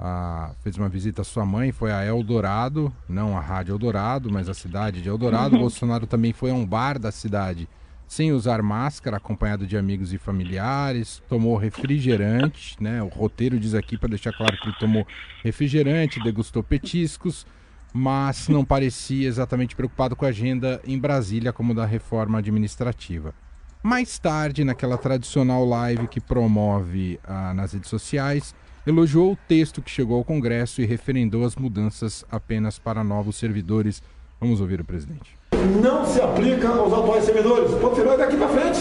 a, 0.00 0.52
fez 0.62 0.78
uma 0.78 0.88
visita 0.88 1.20
à 1.20 1.24
sua 1.24 1.44
mãe, 1.44 1.70
foi 1.70 1.92
a 1.92 2.02
Eldorado, 2.02 2.90
não 3.06 3.36
a 3.36 3.40
Rádio 3.40 3.74
Eldorado, 3.74 4.32
mas 4.32 4.48
a 4.48 4.54
cidade 4.54 5.02
de 5.02 5.08
Eldorado. 5.10 5.54
Uhum. 5.54 5.60
Bolsonaro 5.60 6.06
também 6.06 6.32
foi 6.32 6.50
a 6.50 6.54
um 6.54 6.64
bar 6.64 6.98
da 6.98 7.12
cidade 7.12 7.68
sem 8.08 8.32
usar 8.32 8.60
máscara, 8.60 9.18
acompanhado 9.18 9.68
de 9.68 9.76
amigos 9.76 10.12
e 10.12 10.18
familiares, 10.18 11.22
tomou 11.28 11.56
refrigerante, 11.56 12.76
né? 12.80 13.00
O 13.00 13.06
roteiro 13.06 13.56
diz 13.56 13.72
aqui 13.72 13.96
para 13.96 14.08
deixar 14.08 14.32
claro 14.32 14.56
que 14.56 14.66
ele 14.66 14.76
tomou 14.80 15.06
refrigerante, 15.44 16.18
degustou 16.18 16.60
petiscos, 16.60 17.46
mas 17.92 18.48
não 18.48 18.64
parecia 18.64 19.28
exatamente 19.28 19.76
preocupado 19.76 20.16
com 20.16 20.24
a 20.24 20.30
agenda 20.30 20.80
em 20.84 20.98
Brasília 20.98 21.52
como 21.52 21.72
da 21.72 21.86
reforma 21.86 22.38
administrativa. 22.38 23.32
Mais 23.80 24.18
tarde, 24.18 24.64
naquela 24.64 24.98
tradicional 24.98 25.64
live 25.64 26.08
que 26.08 26.20
promove 26.20 27.20
ah, 27.22 27.54
nas 27.54 27.74
redes 27.74 27.88
sociais, 27.88 28.56
elogiou 28.86 29.32
o 29.32 29.38
texto 29.48 29.82
que 29.82 29.90
chegou 29.90 30.16
ao 30.16 30.24
Congresso 30.24 30.80
e 30.80 30.86
referendou 30.86 31.44
as 31.44 31.56
mudanças 31.56 32.24
apenas 32.30 32.78
para 32.78 33.04
novos 33.04 33.36
servidores. 33.36 34.02
Vamos 34.40 34.60
ouvir 34.60 34.80
o 34.80 34.84
presidente 34.84 35.40
não 35.82 36.06
se 36.06 36.20
aplica 36.20 36.68
aos 36.68 36.92
atuais 36.92 37.24
servidores. 37.24 37.70
Tirar 37.94 38.16
daqui 38.16 38.36
para 38.36 38.48
frente. 38.48 38.80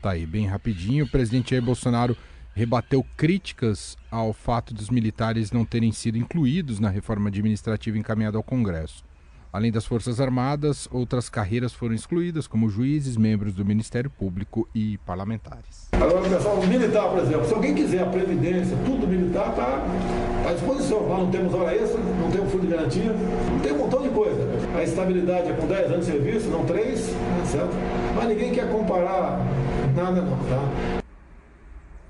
Tá 0.00 0.10
aí, 0.10 0.26
bem 0.26 0.46
rapidinho. 0.46 1.04
O 1.04 1.08
presidente 1.08 1.50
Jair 1.50 1.62
Bolsonaro 1.62 2.16
rebateu 2.54 3.04
críticas 3.16 3.96
ao 4.10 4.32
fato 4.32 4.74
dos 4.74 4.90
militares 4.90 5.52
não 5.52 5.64
terem 5.64 5.92
sido 5.92 6.18
incluídos 6.18 6.78
na 6.80 6.90
reforma 6.90 7.28
administrativa 7.28 7.96
encaminhada 7.96 8.36
ao 8.36 8.42
Congresso. 8.42 9.04
Além 9.52 9.70
das 9.70 9.84
Forças 9.84 10.18
Armadas, 10.18 10.88
outras 10.90 11.28
carreiras 11.28 11.74
foram 11.74 11.94
excluídas, 11.94 12.46
como 12.46 12.70
juízes, 12.70 13.18
membros 13.18 13.52
do 13.52 13.66
Ministério 13.66 14.08
Público 14.08 14.66
e 14.74 14.96
parlamentares. 15.04 15.88
Agora, 15.92 16.26
pessoal, 16.26 16.66
militar, 16.66 17.10
por 17.10 17.18
exemplo, 17.18 17.46
se 17.46 17.52
alguém 17.52 17.74
quiser 17.74 18.02
a 18.02 18.06
previdência, 18.06 18.74
tudo 18.86 19.06
militar 19.06 19.50
está 19.50 19.66
tá 20.42 20.48
à 20.48 20.52
disposição. 20.54 21.06
Nós 21.06 21.18
não 21.18 21.30
temos 21.30 21.52
hora 21.52 21.76
extra, 21.76 22.00
não 22.00 22.30
temos 22.30 22.50
fundo 22.50 22.66
de 22.66 22.72
garantia, 22.72 23.14
tem 23.62 23.72
um 23.74 23.78
montão 23.78 24.00
de 24.00 24.08
coisa. 24.08 24.40
A 24.74 24.82
estabilidade 24.82 25.50
é 25.50 25.52
com 25.52 25.66
10 25.66 25.92
anos 25.92 26.06
de 26.06 26.12
serviço, 26.12 26.48
não 26.48 26.64
3, 26.64 27.08
né, 27.08 27.44
certo? 27.44 27.76
Mas 28.16 28.28
ninguém 28.28 28.52
quer 28.52 28.72
comparar 28.72 29.38
nada 29.94 30.22
não, 30.22 30.38
tá? 30.38 31.01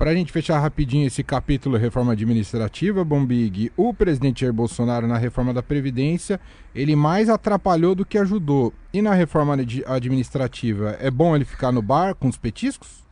Para 0.02 0.10
a 0.10 0.14
gente 0.16 0.32
fechar 0.32 0.58
rapidinho 0.58 1.06
esse 1.06 1.22
capítulo 1.22 1.76
reforma 1.76 2.10
administrativa, 2.10 3.04
Bombig, 3.04 3.70
o 3.76 3.94
presidente 3.94 4.40
Jair 4.40 4.52
Bolsonaro 4.52 5.06
na 5.06 5.16
reforma 5.16 5.54
da 5.54 5.62
Previdência, 5.62 6.40
ele 6.74 6.96
mais 6.96 7.28
atrapalhou 7.28 7.94
do 7.94 8.04
que 8.04 8.18
ajudou. 8.18 8.74
E 8.92 9.00
na 9.00 9.14
reforma 9.14 9.56
administrativa, 9.86 10.96
é 10.98 11.08
bom 11.08 11.36
ele 11.36 11.44
ficar 11.44 11.70
no 11.70 11.80
bar 11.80 12.16
com 12.16 12.26
os 12.26 12.36
petiscos? 12.36 13.04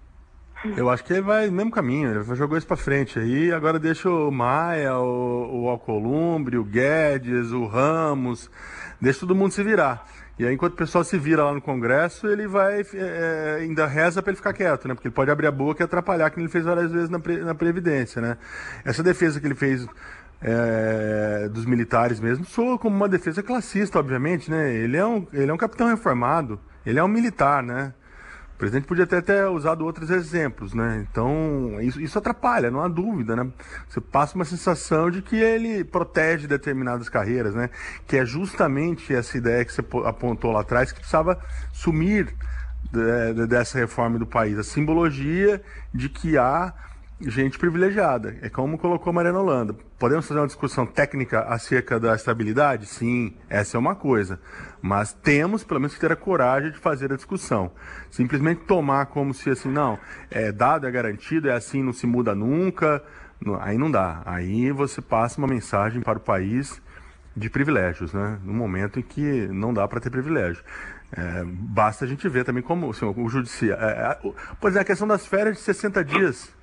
Eu 0.76 0.90
acho 0.90 1.04
que 1.04 1.12
ele 1.12 1.22
vai 1.22 1.46
no 1.46 1.52
mesmo 1.52 1.70
caminho, 1.70 2.10
ele 2.10 2.34
jogou 2.34 2.58
isso 2.58 2.66
para 2.66 2.76
frente 2.76 3.20
aí, 3.20 3.52
agora 3.52 3.78
deixa 3.78 4.10
o 4.10 4.28
Maia, 4.32 4.98
o, 4.98 5.62
o 5.62 5.68
Alcolumbre, 5.68 6.58
o 6.58 6.64
Guedes, 6.64 7.52
o 7.52 7.66
Ramos, 7.66 8.50
deixa 9.00 9.20
todo 9.20 9.32
mundo 9.36 9.52
se 9.52 9.62
virar. 9.62 10.04
E 10.40 10.46
aí, 10.46 10.54
enquanto 10.54 10.72
o 10.72 10.76
pessoal 10.76 11.04
se 11.04 11.18
vira 11.18 11.44
lá 11.44 11.52
no 11.52 11.60
Congresso, 11.60 12.26
ele 12.26 12.46
vai, 12.46 12.80
é, 12.94 13.58
ainda 13.60 13.86
reza 13.86 14.22
para 14.22 14.30
ele 14.30 14.38
ficar 14.38 14.54
quieto, 14.54 14.88
né? 14.88 14.94
Porque 14.94 15.08
ele 15.08 15.14
pode 15.14 15.30
abrir 15.30 15.46
a 15.46 15.50
boca 15.52 15.82
e 15.82 15.84
atrapalhar, 15.84 16.30
como 16.30 16.40
ele 16.40 16.50
fez 16.50 16.64
várias 16.64 16.90
vezes 16.90 17.10
na, 17.10 17.18
na 17.44 17.54
Previdência, 17.54 18.22
né? 18.22 18.38
Essa 18.82 19.02
defesa 19.02 19.38
que 19.38 19.46
ele 19.46 19.54
fez 19.54 19.86
é, 20.40 21.46
dos 21.52 21.66
militares 21.66 22.18
mesmo 22.20 22.46
soa 22.46 22.78
como 22.78 22.96
uma 22.96 23.06
defesa 23.06 23.42
classista, 23.42 23.98
obviamente, 23.98 24.50
né? 24.50 24.74
Ele 24.74 24.96
é 24.96 25.04
um, 25.04 25.26
ele 25.30 25.50
é 25.50 25.52
um 25.52 25.58
capitão 25.58 25.88
reformado, 25.88 26.58
ele 26.86 26.98
é 26.98 27.04
um 27.04 27.08
militar, 27.08 27.62
né? 27.62 27.92
O 28.60 28.64
presidente 28.68 28.86
podia 28.86 29.04
até 29.04 29.22
ter 29.22 29.46
usado 29.46 29.86
outros 29.86 30.10
exemplos, 30.10 30.74
né? 30.74 31.06
Então, 31.10 31.80
isso, 31.80 31.98
isso 31.98 32.18
atrapalha, 32.18 32.70
não 32.70 32.82
há 32.82 32.88
dúvida, 32.88 33.34
né? 33.34 33.50
Você 33.88 34.02
passa 34.02 34.34
uma 34.34 34.44
sensação 34.44 35.10
de 35.10 35.22
que 35.22 35.34
ele 35.34 35.82
protege 35.82 36.46
determinadas 36.46 37.08
carreiras, 37.08 37.54
né? 37.54 37.70
Que 38.06 38.18
é 38.18 38.26
justamente 38.26 39.14
essa 39.14 39.38
ideia 39.38 39.64
que 39.64 39.72
você 39.72 39.82
apontou 40.04 40.52
lá 40.52 40.60
atrás, 40.60 40.92
que 40.92 40.98
precisava 40.98 41.40
sumir 41.72 42.34
de, 42.92 43.46
dessa 43.46 43.78
reforma 43.78 44.18
do 44.18 44.26
país. 44.26 44.58
A 44.58 44.62
simbologia 44.62 45.62
de 45.94 46.10
que 46.10 46.36
há 46.36 46.74
gente 47.20 47.58
privilegiada. 47.58 48.36
É 48.40 48.48
como 48.48 48.78
colocou 48.78 49.12
Mariana 49.12 49.38
Holanda. 49.38 49.74
Podemos 49.98 50.26
fazer 50.26 50.40
uma 50.40 50.46
discussão 50.46 50.86
técnica 50.86 51.40
acerca 51.42 52.00
da 52.00 52.14
estabilidade? 52.14 52.86
Sim, 52.86 53.34
essa 53.48 53.76
é 53.76 53.80
uma 53.80 53.94
coisa. 53.94 54.40
Mas 54.80 55.12
temos, 55.12 55.62
pelo 55.62 55.80
menos, 55.80 55.94
que 55.94 56.00
ter 56.00 56.12
a 56.12 56.16
coragem 56.16 56.70
de 56.70 56.78
fazer 56.78 57.12
a 57.12 57.16
discussão. 57.16 57.72
Simplesmente 58.10 58.62
tomar 58.64 59.06
como 59.06 59.34
se 59.34 59.50
assim, 59.50 59.70
não, 59.70 59.98
é 60.30 60.50
dado, 60.50 60.86
é 60.86 60.90
garantido, 60.90 61.48
é 61.48 61.52
assim, 61.52 61.82
não 61.82 61.92
se 61.92 62.06
muda 62.06 62.34
nunca. 62.34 63.02
Aí 63.60 63.76
não 63.76 63.90
dá. 63.90 64.22
Aí 64.24 64.70
você 64.70 65.00
passa 65.00 65.38
uma 65.38 65.48
mensagem 65.48 66.00
para 66.00 66.18
o 66.18 66.20
país 66.20 66.80
de 67.36 67.48
privilégios, 67.48 68.12
né? 68.12 68.38
No 68.44 68.52
momento 68.52 68.98
em 68.98 69.02
que 69.02 69.48
não 69.48 69.72
dá 69.72 69.86
para 69.86 70.00
ter 70.00 70.10
privilégio. 70.10 70.62
É, 71.12 71.44
basta 71.44 72.04
a 72.04 72.08
gente 72.08 72.28
ver 72.28 72.44
também 72.44 72.62
como 72.62 72.90
assim, 72.90 73.04
o 73.04 73.28
judiciário. 73.28 73.82
É, 73.82 74.12
é, 74.12 74.14
por 74.60 74.68
exemplo, 74.68 74.82
a 74.82 74.84
questão 74.84 75.08
das 75.08 75.26
férias 75.26 75.56
de 75.56 75.62
60 75.62 76.04
dias. 76.04 76.59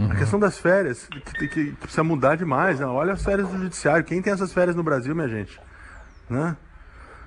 Uhum. 0.00 0.12
A 0.12 0.14
questão 0.16 0.40
das 0.40 0.58
férias, 0.58 1.06
que, 1.06 1.20
que, 1.20 1.48
que, 1.48 1.72
precisa 1.72 2.02
mudar 2.02 2.34
demais. 2.34 2.80
Né? 2.80 2.86
Olha 2.86 3.12
as 3.12 3.22
férias 3.22 3.46
do 3.48 3.58
judiciário. 3.58 4.02
Quem 4.02 4.22
tem 4.22 4.32
essas 4.32 4.50
férias 4.50 4.74
no 4.74 4.82
Brasil, 4.82 5.14
minha 5.14 5.28
gente? 5.28 5.60
Né? 6.28 6.56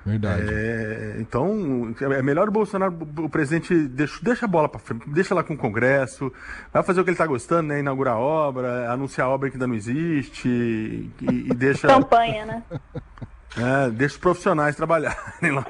Verdade. 0.04 0.42
É, 0.50 1.16
então, 1.18 1.94
é 1.98 2.20
melhor 2.20 2.48
o 2.48 2.52
Bolsonaro, 2.52 2.94
o 3.18 3.28
presidente, 3.28 3.74
deixa, 3.88 4.18
deixa 4.22 4.44
a 4.44 4.48
bola 4.48 4.68
para 4.68 4.78
frente, 4.78 5.08
deixa 5.08 5.34
lá 5.34 5.42
com 5.42 5.54
o 5.54 5.56
Congresso, 5.56 6.30
vai 6.70 6.82
fazer 6.82 7.00
o 7.00 7.04
que 7.04 7.10
ele 7.10 7.14
está 7.14 7.26
gostando, 7.26 7.68
né? 7.68 7.80
Inaugurar 7.80 8.16
a 8.16 8.18
obra, 8.18 8.92
anunciar 8.92 9.28
a 9.28 9.30
obra 9.30 9.48
que 9.48 9.56
ainda 9.56 9.66
não 9.66 9.74
existe 9.74 10.46
e, 10.46 11.10
e 11.22 11.54
deixa. 11.54 11.88
Campanha, 11.88 12.44
né? 12.44 12.62
É, 13.56 13.90
deixa 13.90 14.14
os 14.14 14.20
profissionais 14.20 14.74
trabalharem 14.74 15.52
lá, 15.52 15.64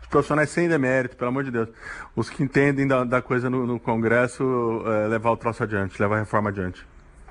os 0.00 0.08
profissionais 0.08 0.48
sem 0.48 0.68
demérito, 0.68 1.16
pelo 1.16 1.28
amor 1.28 1.44
de 1.44 1.50
Deus. 1.50 1.68
Os 2.14 2.30
que 2.30 2.42
entendem 2.42 2.86
da, 2.86 3.04
da 3.04 3.20
coisa 3.20 3.50
no, 3.50 3.66
no 3.66 3.78
Congresso, 3.78 4.42
é, 4.86 5.08
levar 5.08 5.30
o 5.32 5.36
troço 5.36 5.62
adiante, 5.62 6.00
levar 6.00 6.16
a 6.16 6.20
reforma 6.20 6.48
adiante. 6.48 6.86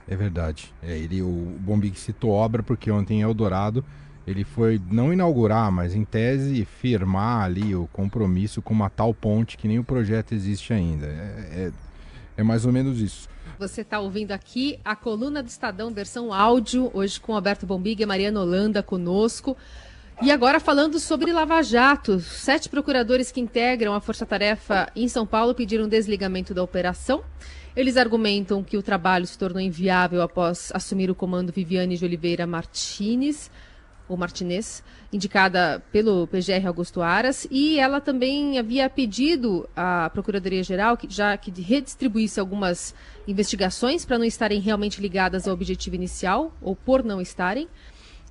É 0.08 0.16
verdade. 0.16 0.74
É, 0.84 0.96
ele, 0.98 1.22
o 1.22 1.58
Bombig 1.60 1.98
citou 2.00 2.30
obra 2.32 2.62
porque 2.62 2.92
ontem 2.92 3.20
em 3.20 3.22
Eldorado 3.22 3.84
ele 4.28 4.44
foi 4.44 4.82
não 4.92 5.14
inaugurar, 5.14 5.72
mas 5.72 5.94
em 5.96 6.04
tese 6.04 6.66
firmar 6.66 7.44
ali 7.44 7.76
o 7.76 7.88
compromisso 7.92 8.62
com 8.62 8.74
uma 8.74 8.90
tal 8.90 9.14
ponte 9.14 9.58
que 9.58 9.68
nem 9.68 9.80
o 9.80 9.84
projeto 9.84 10.34
existe 10.34 10.74
ainda. 10.74 11.08
É, 11.08 11.12
é, 11.52 11.72
é 12.38 12.44
mais 12.44 12.66
ou 12.66 12.72
menos 12.72 13.00
isso. 13.00 13.28
Você 13.58 13.82
está 13.82 14.00
ouvindo 14.00 14.32
aqui 14.32 14.80
a 14.84 14.96
coluna 14.96 15.42
do 15.42 15.48
Estadão, 15.48 15.94
versão 15.94 16.34
áudio, 16.34 16.92
hoje 16.94 17.20
com 17.20 17.34
Alberto 17.34 17.66
Bombig 17.66 18.02
e 18.02 18.06
Mariana 18.06 18.42
Holanda 18.42 18.84
conosco. 18.84 19.56
E 20.22 20.32
agora 20.32 20.62
falando 20.62 20.98
sobre 20.98 21.34
Lava 21.34 21.62
Jato, 21.62 22.22
sete 22.22 22.70
procuradores 22.70 23.32
que 23.32 23.42
integram 23.42 23.94
a 23.94 24.00
Força 24.00 24.26
Tarefa 24.26 24.90
em 24.96 25.10
São 25.10 25.26
Paulo 25.26 25.54
pediram 25.54 25.90
desligamento 25.90 26.54
da 26.54 26.64
operação. 26.64 27.22
Eles 27.76 27.98
argumentam 27.98 28.64
que 28.64 28.78
o 28.78 28.82
trabalho 28.82 29.28
se 29.28 29.38
tornou 29.38 29.60
inviável 29.60 30.22
após 30.22 30.72
assumir 30.74 31.12
o 31.12 31.16
comando 31.16 31.52
Viviane 31.52 31.98
de 31.98 32.06
Oliveira 32.06 32.48
Martinez, 32.48 33.52
ou 34.08 34.16
Martinez, 34.16 34.82
indicada 35.12 35.84
pelo 35.92 36.28
PGR 36.28 36.66
Augusto 36.66 37.02
Aras, 37.02 37.46
e 37.52 37.78
ela 37.78 38.00
também 38.00 38.58
havia 38.58 38.90
pedido 38.90 39.68
à 39.76 40.10
Procuradoria-Geral 40.12 40.96
que 40.96 41.08
já 41.10 41.36
que 41.36 41.52
redistribuísse 41.62 42.40
algumas 42.40 42.96
investigações 43.28 44.06
para 44.06 44.18
não 44.18 44.26
estarem 44.26 44.62
realmente 44.62 45.02
ligadas 45.02 45.46
ao 45.46 45.54
objetivo 45.54 45.96
inicial, 45.96 46.54
ou 46.62 46.74
por 46.74 47.04
não 47.04 47.20
estarem. 47.20 47.68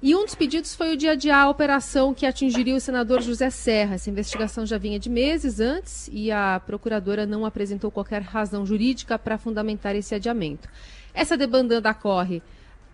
E 0.06 0.14
um 0.14 0.22
dos 0.22 0.34
pedidos 0.34 0.74
foi 0.74 0.92
o 0.92 0.96
de 0.98 1.08
adiar 1.08 1.44
a 1.44 1.48
operação 1.48 2.12
que 2.12 2.26
atingiria 2.26 2.76
o 2.76 2.80
senador 2.80 3.22
José 3.22 3.48
Serra. 3.48 3.94
Essa 3.94 4.10
investigação 4.10 4.66
já 4.66 4.76
vinha 4.76 4.98
de 4.98 5.08
meses 5.08 5.60
antes 5.60 6.10
e 6.12 6.30
a 6.30 6.60
procuradora 6.60 7.24
não 7.24 7.46
apresentou 7.46 7.90
qualquer 7.90 8.20
razão 8.20 8.66
jurídica 8.66 9.18
para 9.18 9.38
fundamentar 9.38 9.96
esse 9.96 10.14
adiamento. 10.14 10.68
Essa 11.14 11.38
debandada 11.38 11.90
ocorre 11.90 12.42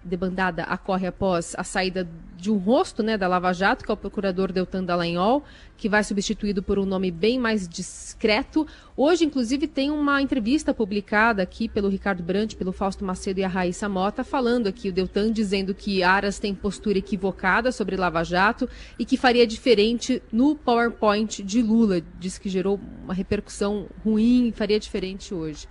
debandada 0.02 0.66
ocorre 0.72 1.06
após 1.06 1.54
a 1.56 1.64
saída 1.64 2.08
de 2.36 2.50
um 2.50 2.56
rosto 2.56 3.02
né, 3.02 3.18
da 3.18 3.28
Lava 3.28 3.52
Jato, 3.52 3.84
que 3.84 3.90
é 3.90 3.94
o 3.94 3.96
procurador 3.96 4.50
Deltan 4.50 4.82
Dallagnol, 4.82 5.44
que 5.76 5.88
vai 5.88 6.02
substituído 6.02 6.62
por 6.62 6.78
um 6.78 6.86
nome 6.86 7.10
bem 7.10 7.38
mais 7.38 7.68
discreto. 7.68 8.66
Hoje, 8.96 9.24
inclusive, 9.24 9.66
tem 9.66 9.90
uma 9.90 10.22
entrevista 10.22 10.72
publicada 10.72 11.42
aqui 11.42 11.68
pelo 11.68 11.88
Ricardo 11.88 12.22
Brandt, 12.22 12.56
pelo 12.56 12.72
Fausto 12.72 13.04
Macedo 13.04 13.40
e 13.40 13.44
a 13.44 13.48
Raíssa 13.48 13.88
Mota, 13.88 14.24
falando 14.24 14.66
aqui 14.68 14.88
o 14.88 14.92
Deltan 14.92 15.30
dizendo 15.30 15.74
que 15.74 16.02
Aras 16.02 16.38
tem 16.38 16.54
postura 16.54 16.98
equivocada 16.98 17.70
sobre 17.70 17.96
Lava 17.96 18.24
Jato 18.24 18.68
e 18.98 19.04
que 19.04 19.18
faria 19.18 19.46
diferente 19.46 20.22
no 20.32 20.56
PowerPoint 20.56 21.42
de 21.42 21.60
Lula. 21.60 22.00
Diz 22.18 22.38
que 22.38 22.48
gerou 22.48 22.80
uma 23.04 23.12
repercussão 23.12 23.86
ruim 24.02 24.48
e 24.48 24.52
faria 24.52 24.80
diferente 24.80 25.34
hoje. 25.34 25.68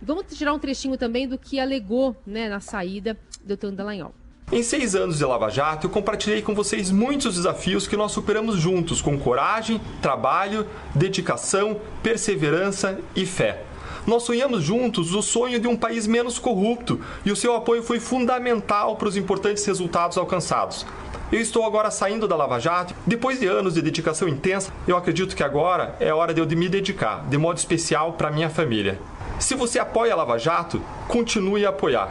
Vamos 0.00 0.24
tirar 0.30 0.52
um 0.52 0.58
trechinho 0.58 0.96
também 0.96 1.26
do 1.26 1.36
que 1.36 1.58
alegou 1.58 2.16
né, 2.26 2.48
na 2.48 2.60
saída 2.60 3.16
do 3.44 3.56
Dallagnol. 3.72 4.14
Em 4.50 4.62
seis 4.62 4.94
anos 4.94 5.18
de 5.18 5.24
Lava 5.24 5.50
Jato, 5.50 5.86
eu 5.86 5.90
compartilhei 5.90 6.40
com 6.40 6.54
vocês 6.54 6.90
muitos 6.90 7.34
desafios 7.34 7.86
que 7.86 7.96
nós 7.96 8.12
superamos 8.12 8.56
juntos, 8.56 9.02
com 9.02 9.18
coragem, 9.18 9.78
trabalho, 10.00 10.66
dedicação, 10.94 11.78
perseverança 12.02 12.98
e 13.14 13.26
fé. 13.26 13.64
Nós 14.06 14.22
sonhamos 14.22 14.62
juntos 14.62 15.12
o 15.12 15.20
sonho 15.20 15.60
de 15.60 15.68
um 15.68 15.76
país 15.76 16.06
menos 16.06 16.38
corrupto 16.38 16.98
e 17.26 17.30
o 17.30 17.36
seu 17.36 17.54
apoio 17.54 17.82
foi 17.82 18.00
fundamental 18.00 18.96
para 18.96 19.08
os 19.08 19.18
importantes 19.18 19.66
resultados 19.66 20.16
alcançados. 20.16 20.86
Eu 21.30 21.40
estou 21.42 21.66
agora 21.66 21.90
saindo 21.90 22.26
da 22.26 22.34
Lava 22.34 22.58
Jato. 22.58 22.94
Depois 23.06 23.38
de 23.38 23.46
anos 23.46 23.74
de 23.74 23.82
dedicação 23.82 24.26
intensa, 24.26 24.72
eu 24.86 24.96
acredito 24.96 25.36
que 25.36 25.42
agora 25.42 25.94
é 26.00 26.10
hora 26.10 26.32
de 26.32 26.40
eu 26.40 26.46
me 26.46 26.70
dedicar, 26.70 27.28
de 27.28 27.36
modo 27.36 27.58
especial, 27.58 28.14
para 28.14 28.30
minha 28.30 28.48
família. 28.48 28.98
Se 29.40 29.54
você 29.54 29.78
apoia 29.78 30.12
a 30.12 30.16
Lava 30.16 30.36
Jato, 30.36 30.78
continue 31.10 31.64
a 31.64 31.70
apoiar. 31.70 32.08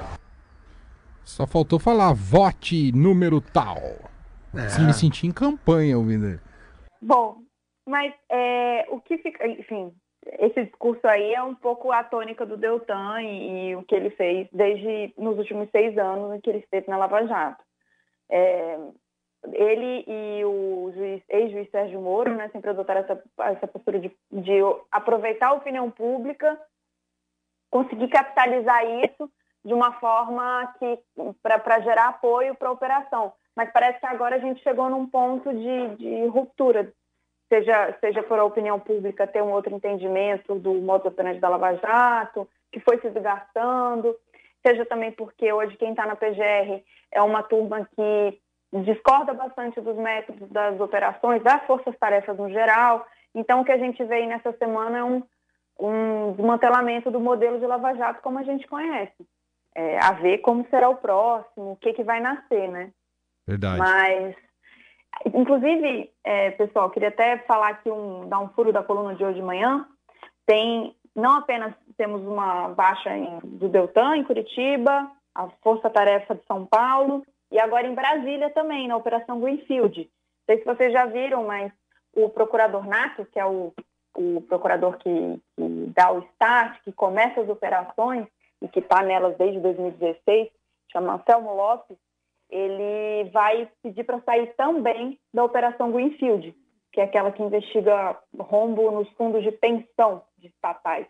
Só 1.26 1.46
faltou 1.46 1.78
falar, 1.78 2.14
vote 2.14 2.92
número 2.94 3.42
tal. 3.42 3.78
É. 4.56 4.70
Se 4.70 4.82
me 4.82 4.94
sentir 4.94 5.28
em 5.28 5.32
campanha 5.32 5.98
ouvindo. 5.98 6.40
Bom, 7.02 7.40
mas 7.86 8.14
é, 8.32 8.86
o 8.90 9.02
que 9.02 9.18
fica, 9.18 9.46
enfim, 9.46 9.94
esse 10.40 10.64
discurso 10.64 11.06
aí 11.06 11.34
é 11.34 11.44
um 11.44 11.54
pouco 11.54 11.92
a 11.92 12.02
tônica 12.04 12.46
do 12.46 12.56
Deltan 12.56 13.22
e, 13.22 13.72
e, 13.72 13.76
o 13.76 13.84
que 13.84 13.94
ele 13.94 14.10
fez 14.12 14.48
desde 14.54 15.14
nos 15.18 15.38
últimos 15.38 15.70
seis 15.70 15.98
anos 15.98 16.34
em 16.34 16.40
que 16.40 16.50
ele 16.50 16.60
esteve 16.60 16.90
na 16.90 16.98
Lava 16.98 17.28
Jato. 17.28 17.64
É, 18.30 18.78
ele 19.52 20.06
e 20.08 20.46
o 20.46 20.92
ex-juiz 21.30 21.70
Sérgio 21.72 22.02
Moro 22.02 22.34
né, 22.36 22.50
sempre 22.54 22.70
adotaram 22.70 23.02
essa, 23.02 23.22
essa 23.40 23.68
postura 23.68 24.00
de, 24.00 24.12
de 24.32 24.60
aproveitar 24.92 25.50
a 25.50 25.54
opinião 25.54 25.92
pública, 25.92 26.58
conseguir 27.78 28.08
capitalizar 28.08 28.84
isso 29.04 29.30
de 29.64 29.74
uma 29.74 29.92
forma 29.94 30.74
que 30.80 31.00
para 31.44 31.80
gerar 31.82 32.08
apoio 32.08 32.56
para 32.56 32.70
a 32.70 32.72
operação. 32.72 33.34
Mas 33.56 33.72
parece 33.72 34.00
que 34.00 34.06
agora 34.08 34.36
a 34.36 34.40
gente 34.40 34.64
chegou 34.64 34.90
num 34.90 35.06
ponto 35.06 35.54
de, 35.54 35.96
de 35.96 36.26
ruptura, 36.28 36.92
seja, 37.50 37.96
seja 38.00 38.24
por 38.24 38.40
a 38.40 38.46
opinião 38.46 38.80
pública 38.80 39.28
ter 39.28 39.44
um 39.44 39.52
outro 39.52 39.76
entendimento 39.76 40.56
do 40.56 40.74
modo 40.76 41.08
operante 41.08 41.40
da 41.40 41.50
Lava 41.50 41.76
Jato, 41.76 42.48
que 42.72 42.80
foi 42.80 43.00
se 43.00 43.10
desgastando, 43.12 44.16
seja 44.66 44.84
também 44.86 45.12
porque 45.12 45.54
hoje 45.54 45.78
quem 45.78 45.92
está 45.92 46.06
na 46.06 46.16
PGR 46.16 46.84
é 47.12 47.22
uma 47.22 47.44
turma 47.44 47.88
que 47.96 48.40
discorda 48.74 49.34
bastante 49.34 49.80
dos 49.80 49.96
métodos 49.96 50.50
das 50.50 50.80
operações, 50.80 51.44
das 51.44 51.64
forças-tarefas 51.66 52.38
no 52.38 52.50
geral. 52.50 53.06
Então, 53.36 53.62
o 53.62 53.66
que 53.66 53.72
a 53.72 53.78
gente 53.78 54.04
vê 54.04 54.26
nessa 54.26 54.52
semana 54.54 54.98
é 54.98 55.04
um, 55.04 55.24
um 55.80 56.34
desmantelamento 56.34 57.12
do 57.12 57.20
modelo 57.20 57.60
de 57.60 57.66
Lava 57.66 57.94
Jato 57.96 58.22
como 58.22 58.40
a 58.40 58.44
gente 58.44 58.68
conhece 58.68 59.26
é, 59.78 60.04
a 60.04 60.12
ver 60.14 60.40
como 60.40 60.68
será 60.70 60.90
o 60.90 60.98
próximo, 60.98 61.74
o 61.74 61.76
que, 61.76 61.94
que 61.94 62.04
vai 62.04 62.20
nascer, 62.20 62.68
né? 62.68 62.92
Verdade. 63.46 63.78
Mas, 63.78 64.36
inclusive, 65.36 66.12
é, 66.24 66.50
pessoal, 66.52 66.90
queria 66.90 67.10
até 67.10 67.38
falar 67.40 67.70
aqui, 67.70 67.92
um, 67.92 68.28
dar 68.28 68.40
um 68.40 68.50
furo 68.50 68.74
da 68.74 68.82
coluna 68.82 69.14
de 69.14 69.24
hoje 69.24 69.36
de 69.36 69.46
manhã. 69.46 69.88
Tem, 70.48 70.96
não 71.16 71.38
apenas 71.38 71.76
temos 71.96 72.24
uma 72.24 72.70
baixa 72.70 73.16
em, 73.16 73.40
do 73.44 73.70
Deltan, 73.70 74.18
em 74.18 74.24
Curitiba, 74.24 75.12
a 75.36 75.48
Força 75.62 75.92
Tarefa 75.92 76.34
de 76.34 76.44
São 76.48 76.66
Paulo, 76.66 77.24
e 77.52 77.60
agora 77.60 77.86
em 77.86 77.94
Brasília 77.94 78.50
também, 78.50 78.88
na 78.88 78.98
Operação 78.98 79.40
Greenfield. 79.40 80.00
Não 80.00 80.56
sei 80.56 80.58
se 80.58 80.66
vocês 80.66 80.92
já 80.92 81.06
viram, 81.06 81.46
mas 81.46 81.72
o 82.16 82.30
procurador 82.30 82.88
Nato, 82.88 83.28
que 83.32 83.40
é 83.40 83.46
o, 83.46 83.72
o 84.16 84.42
procurador 84.42 84.98
que, 84.98 85.40
que 85.56 85.64
dá 85.98 86.12
o 86.12 86.20
start, 86.20 86.80
que 86.84 86.92
começa 86.92 87.42
as 87.42 87.50
operações, 87.50 88.28
e 88.62 88.68
que 88.68 88.80
está 88.80 89.02
nelas 89.02 89.36
desde 89.38 89.60
2016, 89.60 90.50
chama 90.92 91.16
Anselmo 91.16 91.54
Lopes, 91.56 91.98
ele 92.50 93.30
vai 93.32 93.68
pedir 93.84 94.04
para 94.04 94.22
sair 94.22 94.54
também 94.56 95.20
da 95.34 95.44
Operação 95.44 95.92
Greenfield, 95.92 96.56
que 96.94 97.02
é 97.02 97.04
aquela 97.04 97.32
que 97.32 97.42
investiga 97.44 98.18
rombo 98.40 98.92
nos 98.92 99.10
fundos 99.12 99.44
de 99.44 99.52
pensão 99.52 100.24
de 100.38 100.48
estatais. 100.48 101.08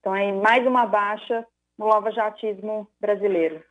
Então, 0.00 0.14
é 0.14 0.32
mais 0.32 0.66
uma 0.66 0.86
baixa 0.86 1.46
no 1.78 1.86
lava-jatismo 1.86 2.88
brasileiro. 3.00 3.62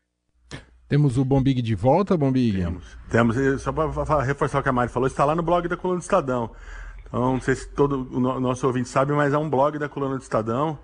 Temos 0.88 1.18
o 1.18 1.26
Bombig 1.26 1.62
de 1.62 1.76
volta, 1.76 2.18
Bombig? 2.18 2.58
Temos. 2.58 2.98
Temos. 3.10 3.62
Só 3.62 3.72
para 3.72 4.24
reforçar 4.24 4.60
o 4.60 4.64
que 4.64 4.70
a 4.70 4.74
Mari 4.74 4.92
falou, 4.92 5.08
está 5.08 5.26
lá 5.26 5.36
no 5.36 5.44
blog 5.44 5.68
da 5.68 5.78
Coluna 5.78 6.00
do 6.00 6.04
Estadão. 6.04 6.52
Então, 7.12 7.34
não 7.34 7.42
sei 7.42 7.56
se 7.56 7.68
todo 7.68 8.08
o 8.10 8.40
nosso 8.40 8.66
ouvinte 8.66 8.88
sabe, 8.88 9.12
mas 9.12 9.34
é 9.34 9.38
um 9.38 9.50
blog 9.50 9.78
da 9.78 9.90
Coluna 9.90 10.16
do 10.16 10.22
Estadão. 10.22 10.80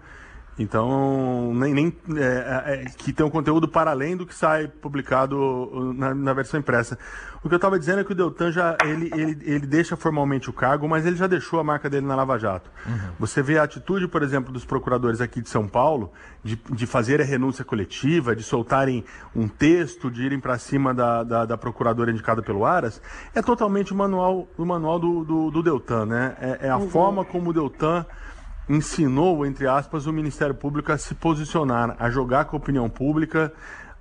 Então, 0.59 1.53
nem, 1.53 1.73
nem 1.73 1.97
é, 2.15 2.23
é, 2.23 2.73
é, 2.73 2.85
que 2.97 3.13
tem 3.13 3.23
um 3.23 3.29
conteúdo 3.29 3.67
para 3.67 3.91
além 3.91 4.17
do 4.17 4.25
que 4.25 4.33
sai 4.33 4.67
publicado 4.67 5.93
na, 5.95 6.15
na 6.15 6.33
versão 6.33 6.59
impressa. 6.59 6.97
O 7.43 7.47
que 7.47 7.53
eu 7.53 7.57
estava 7.57 7.77
dizendo 7.77 8.01
é 8.01 8.03
que 8.03 8.11
o 8.11 8.15
Deltan 8.15 8.51
já 8.51 8.75
ele, 8.83 9.11
ele, 9.13 9.37
ele 9.43 9.67
deixa 9.67 9.95
formalmente 9.95 10.49
o 10.49 10.53
cargo, 10.53 10.87
mas 10.87 11.05
ele 11.05 11.15
já 11.15 11.27
deixou 11.27 11.59
a 11.59 11.63
marca 11.63 11.87
dele 11.87 12.07
na 12.07 12.15
Lava 12.15 12.39
Jato. 12.39 12.71
Uhum. 12.85 13.11
Você 13.19 13.43
vê 13.43 13.59
a 13.59 13.63
atitude, 13.63 14.07
por 14.07 14.23
exemplo, 14.23 14.51
dos 14.51 14.65
procuradores 14.65 15.21
aqui 15.21 15.41
de 15.41 15.49
São 15.49 15.67
Paulo 15.67 16.11
de, 16.43 16.59
de 16.71 16.87
fazer 16.87 17.21
a 17.21 17.23
renúncia 17.23 17.63
coletiva, 17.63 18.35
de 18.35 18.41
soltarem 18.41 19.05
um 19.35 19.47
texto, 19.47 20.09
de 20.09 20.23
irem 20.23 20.39
para 20.39 20.57
cima 20.57 20.93
da, 20.93 21.23
da, 21.23 21.45
da, 21.45 21.57
procuradora 21.57 22.09
indicada 22.09 22.41
pelo 22.41 22.65
Aras, 22.65 22.99
é 23.35 23.41
totalmente 23.41 23.93
o 23.93 23.95
manual, 23.95 24.47
o 24.57 24.65
manual 24.65 24.99
do, 24.99 25.23
do, 25.23 25.51
do 25.51 25.63
Deltan, 25.63 26.07
né? 26.07 26.35
É, 26.41 26.67
é 26.67 26.69
a 26.69 26.77
uhum. 26.77 26.89
forma 26.89 27.23
como 27.23 27.51
o 27.51 27.53
Deltan 27.53 28.05
ensinou, 28.69 29.45
entre 29.45 29.67
aspas, 29.67 30.05
o 30.05 30.13
Ministério 30.13 30.55
Público 30.55 30.91
a 30.91 30.97
se 30.97 31.15
posicionar, 31.15 31.95
a 31.99 32.09
jogar 32.09 32.45
com 32.45 32.55
a 32.55 32.59
opinião 32.59 32.89
pública, 32.89 33.53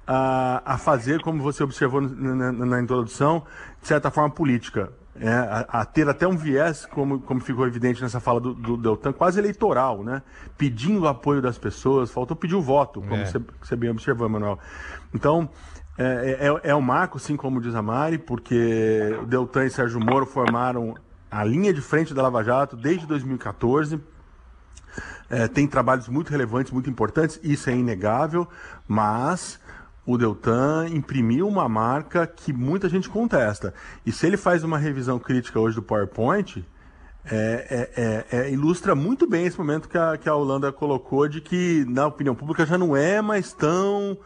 a, 0.07 0.63
a 0.75 0.79
fazer, 0.79 1.21
como 1.21 1.43
você 1.43 1.63
observou 1.63 2.01
na, 2.01 2.35
na, 2.35 2.53
na 2.53 2.81
introdução, 2.81 3.45
de 3.81 3.89
certa 3.89 4.11
forma 4.11 4.31
política. 4.31 4.91
É, 5.19 5.31
a, 5.31 5.81
a, 5.81 5.85
ter 5.85 6.07
até 6.09 6.29
um 6.29 6.37
viés, 6.37 6.85
como, 6.85 7.21
como 7.21 7.41
ficou 7.41 7.67
evidente 7.67 8.03
nessa 8.03 8.21
fala 8.21 8.39
do, 8.39 8.53
do 8.53 8.77
Deltan, 8.77 9.15
quase 9.15 9.39
eleitoral, 9.39 10.05
né? 10.05 10.23
Pedindo 10.59 11.01
o 11.01 11.09
apoio 11.09 11.41
das 11.41 11.57
pessoas, 11.57 12.11
faltou 12.11 12.37
pedir 12.37 12.55
o 12.55 12.61
voto, 12.61 13.01
como 13.01 13.15
é. 13.15 13.25
você, 13.25 13.41
você 13.63 13.77
bem 13.77 13.89
observou, 13.89 14.29
Manuel. 14.29 14.59
Então, 15.15 15.49
é, 15.97 16.51
é, 16.65 16.71
é 16.71 16.75
um 16.75 16.83
marco, 16.83 17.19
sim, 17.19 17.35
como 17.35 17.63
diz 17.63 17.75
a 17.75 17.81
Mari, 17.81 18.19
porque 18.19 19.17
o 19.23 19.25
Deltan 19.25 19.65
e 19.65 19.71
Sérgio 19.71 19.99
Moro 19.99 20.27
formaram 20.27 20.95
a 21.31 21.43
linha 21.43 21.73
de 21.73 21.81
frente 21.81 22.13
da 22.13 22.23
Lava 22.23 22.45
Jato 22.45 22.77
desde 22.77 23.07
2014 23.07 23.99
é, 25.29 25.49
tem 25.49 25.67
trabalhos 25.67 26.09
muito 26.09 26.31
relevantes, 26.31 26.73
muito 26.73 26.91
importantes, 26.91 27.39
isso 27.43 27.69
é 27.71 27.75
inegável, 27.75 28.49
mas 28.87 29.61
o 30.07 30.17
Deltan 30.17 30.87
imprimiu 30.89 31.49
uma 31.49 31.69
marca 31.69 32.27
que 32.27 32.53
muita 32.53 32.89
gente 32.89 33.09
contesta. 33.09 33.75
E 34.05 34.13
se 34.13 34.27
ele 34.27 34.37
faz 34.37 34.63
uma 34.63 34.79
revisão 34.79 35.19
crítica 35.19 35.59
hoje 35.59 35.75
do 35.75 35.83
PowerPoint, 35.83 36.65
é, 37.25 37.91
é, 37.99 38.37
é, 38.37 38.47
é 38.47 38.53
ilustra 38.53 38.95
muito 38.95 39.27
bem 39.27 39.47
esse 39.47 39.59
momento 39.59 39.89
que 39.89 39.99
a, 39.99 40.17
que 40.17 40.29
a 40.29 40.35
Holanda 40.35 40.71
colocou 40.71 41.27
de 41.27 41.41
que 41.41 41.85
na 41.89 42.07
opinião 42.07 42.37
pública 42.37 42.65
já 42.65 42.79
não 42.79 42.97
é 42.97 43.21
mais 43.21 43.53
tão 43.53 44.17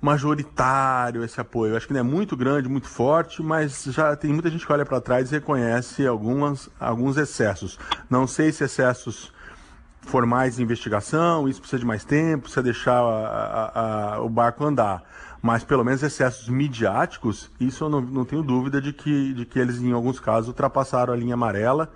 majoritário 0.00 1.22
esse 1.22 1.40
apoio. 1.40 1.76
Acho 1.76 1.86
que 1.86 1.92
não 1.92 2.00
é 2.00 2.02
muito 2.02 2.36
grande, 2.36 2.68
muito 2.68 2.88
forte, 2.88 3.42
mas 3.42 3.84
já 3.84 4.16
tem 4.16 4.32
muita 4.32 4.50
gente 4.50 4.66
que 4.66 4.72
olha 4.72 4.84
para 4.84 5.00
trás 5.00 5.30
e 5.30 5.34
reconhece 5.34 6.06
algumas, 6.06 6.70
alguns 6.80 7.18
excessos. 7.18 7.78
Não 8.08 8.26
sei 8.26 8.50
se 8.50 8.64
excessos 8.64 9.32
formais 10.02 10.56
de 10.56 10.62
investigação, 10.62 11.48
isso 11.48 11.60
precisa 11.60 11.80
de 11.80 11.86
mais 11.86 12.04
tempo, 12.04 12.42
precisa 12.42 12.62
deixar 12.62 13.00
a, 13.00 13.26
a, 13.74 14.14
a, 14.14 14.20
o 14.20 14.28
barco 14.28 14.64
andar. 14.64 15.02
Mas 15.40 15.64
pelo 15.64 15.84
menos 15.84 16.02
excessos 16.02 16.48
midiáticos, 16.48 17.50
isso 17.58 17.84
eu 17.84 17.88
não, 17.88 18.00
não 18.00 18.24
tenho 18.24 18.42
dúvida 18.42 18.80
de 18.80 18.92
que, 18.92 19.32
de 19.32 19.44
que 19.44 19.58
eles, 19.58 19.80
em 19.80 19.92
alguns 19.92 20.20
casos, 20.20 20.48
ultrapassaram 20.48 21.12
a 21.12 21.16
linha 21.16 21.34
amarela 21.34 21.92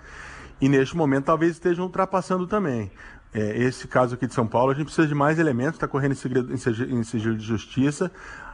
e 0.60 0.68
neste 0.68 0.96
momento 0.96 1.26
talvez 1.26 1.52
estejam 1.52 1.84
ultrapassando 1.84 2.46
também. 2.46 2.90
É, 3.32 3.58
esse 3.58 3.86
caso 3.86 4.14
aqui 4.14 4.26
de 4.26 4.34
São 4.34 4.46
Paulo, 4.46 4.72
a 4.72 4.74
gente 4.74 4.86
precisa 4.86 5.06
de 5.06 5.14
mais 5.14 5.38
elementos, 5.38 5.74
está 5.74 5.86
correndo 5.86 6.12
em, 6.12 6.16
segredo, 6.16 6.52
em 6.52 7.02
sigilo 7.02 7.36
de 7.36 7.44
justiça. 7.44 8.10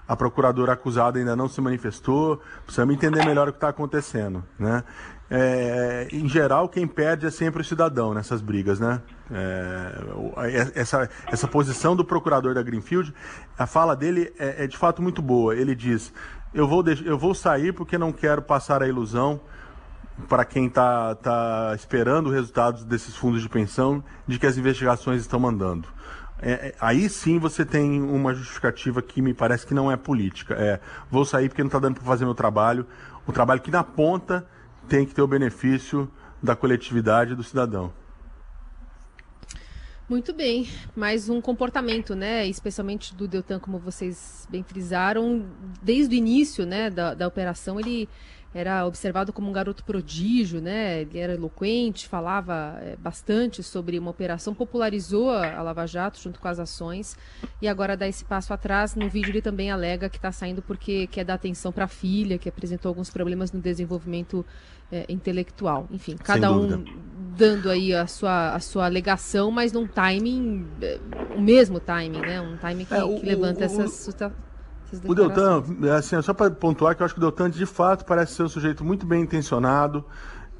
A 0.08 0.16
procuradora 0.16 0.72
acusada 0.72 1.18
ainda 1.18 1.36
não 1.36 1.48
se 1.48 1.60
manifestou, 1.60 2.42
precisamos 2.64 2.94
entender 2.94 3.24
melhor 3.24 3.48
o 3.48 3.52
que 3.52 3.58
está 3.58 3.68
acontecendo. 3.68 4.42
Né? 4.58 4.82
É, 5.34 6.08
em 6.12 6.28
geral, 6.28 6.68
quem 6.68 6.86
perde 6.86 7.24
é 7.24 7.30
sempre 7.30 7.62
o 7.62 7.64
cidadão 7.64 8.12
nessas 8.12 8.42
brigas. 8.42 8.78
Né? 8.78 9.00
É, 9.30 10.70
essa, 10.74 11.08
essa 11.26 11.48
posição 11.48 11.96
do 11.96 12.04
procurador 12.04 12.52
da 12.52 12.62
Greenfield, 12.62 13.14
a 13.58 13.66
fala 13.66 13.96
dele 13.96 14.30
é, 14.38 14.64
é 14.64 14.66
de 14.66 14.76
fato 14.76 15.00
muito 15.00 15.22
boa. 15.22 15.56
Ele 15.56 15.74
diz: 15.74 16.12
eu 16.52 16.68
vou, 16.68 16.84
eu 17.02 17.16
vou 17.16 17.34
sair 17.34 17.72
porque 17.72 17.96
não 17.96 18.12
quero 18.12 18.42
passar 18.42 18.82
a 18.82 18.86
ilusão 18.86 19.40
para 20.28 20.44
quem 20.44 20.66
está 20.66 21.14
tá 21.14 21.72
esperando 21.74 22.28
resultados 22.28 22.84
desses 22.84 23.16
fundos 23.16 23.40
de 23.40 23.48
pensão 23.48 24.04
de 24.28 24.38
que 24.38 24.46
as 24.46 24.58
investigações 24.58 25.22
estão 25.22 25.40
mandando. 25.40 25.88
É, 26.42 26.52
é, 26.52 26.74
aí 26.78 27.08
sim 27.08 27.38
você 27.38 27.64
tem 27.64 28.02
uma 28.02 28.34
justificativa 28.34 29.00
que 29.00 29.22
me 29.22 29.32
parece 29.32 29.66
que 29.66 29.72
não 29.72 29.90
é 29.90 29.96
política. 29.96 30.52
É, 30.54 30.78
vou 31.10 31.24
sair 31.24 31.48
porque 31.48 31.62
não 31.62 31.68
está 31.68 31.78
dando 31.78 31.94
para 31.94 32.04
fazer 32.04 32.26
meu 32.26 32.34
trabalho. 32.34 32.86
O 33.26 33.32
trabalho 33.32 33.62
que 33.62 33.70
na 33.70 33.82
ponta 33.82 34.46
tem 34.88 35.06
que 35.06 35.14
ter 35.14 35.22
o 35.22 35.26
benefício 35.26 36.10
da 36.42 36.56
coletividade 36.56 37.34
do 37.34 37.42
cidadão. 37.42 37.92
Muito 40.08 40.34
bem, 40.34 40.68
mais 40.94 41.28
um 41.28 41.40
comportamento, 41.40 42.14
né, 42.14 42.46
especialmente 42.46 43.14
do 43.14 43.26
Deltan, 43.26 43.58
como 43.58 43.78
vocês 43.78 44.46
bem 44.50 44.62
frisaram, 44.62 45.46
desde 45.80 46.14
o 46.14 46.18
início, 46.18 46.66
né, 46.66 46.90
da, 46.90 47.14
da 47.14 47.26
operação, 47.26 47.80
ele 47.80 48.08
era 48.54 48.86
observado 48.86 49.32
como 49.32 49.48
um 49.48 49.52
garoto 49.52 49.84
prodígio, 49.84 50.60
né? 50.60 51.00
Ele 51.00 51.18
era 51.18 51.34
eloquente, 51.34 52.06
falava 52.06 52.78
é, 52.82 52.96
bastante 52.96 53.62
sobre 53.62 53.98
uma 53.98 54.10
operação, 54.10 54.54
popularizou 54.54 55.30
a 55.30 55.62
Lava 55.62 55.86
Jato 55.86 56.20
junto 56.20 56.38
com 56.38 56.48
as 56.48 56.58
ações 56.58 57.16
e 57.60 57.68
agora 57.68 57.96
dá 57.96 58.06
esse 58.06 58.24
passo 58.24 58.52
atrás. 58.52 58.94
No 58.94 59.08
vídeo 59.08 59.30
ele 59.30 59.42
também 59.42 59.70
alega 59.70 60.08
que 60.08 60.16
está 60.16 60.30
saindo 60.30 60.60
porque 60.60 61.06
quer 61.06 61.24
dar 61.24 61.34
atenção 61.34 61.72
para 61.72 61.84
a 61.84 61.88
filha, 61.88 62.38
que 62.38 62.48
apresentou 62.48 62.90
alguns 62.90 63.10
problemas 63.10 63.52
no 63.52 63.60
desenvolvimento 63.60 64.44
é, 64.90 65.06
intelectual. 65.08 65.88
Enfim, 65.90 66.16
cada 66.16 66.52
um 66.52 66.84
dando 67.36 67.70
aí 67.70 67.94
a 67.94 68.06
sua, 68.06 68.54
a 68.54 68.60
sua 68.60 68.84
alegação, 68.84 69.50
mas 69.50 69.72
num 69.72 69.86
timing, 69.86 70.66
é, 70.82 71.00
o 71.34 71.40
mesmo 71.40 71.80
timing, 71.80 72.20
né? 72.20 72.40
Um 72.40 72.58
timing 72.58 72.84
que, 72.84 72.94
é, 72.94 73.02
o, 73.02 73.18
que 73.18 73.26
levanta 73.26 73.60
o, 73.60 73.64
essas 73.64 74.14
o 75.06 75.14
Deltan, 75.14 75.62
assim, 75.96 76.20
só 76.22 76.34
para 76.34 76.50
pontuar 76.50 76.94
que 76.94 77.02
eu 77.02 77.04
acho 77.04 77.14
que 77.14 77.20
o 77.20 77.22
Deltan 77.22 77.50
de 77.50 77.66
fato 77.66 78.04
parece 78.04 78.34
ser 78.34 78.42
um 78.42 78.48
sujeito 78.48 78.84
muito 78.84 79.06
bem 79.06 79.22
intencionado. 79.22 80.04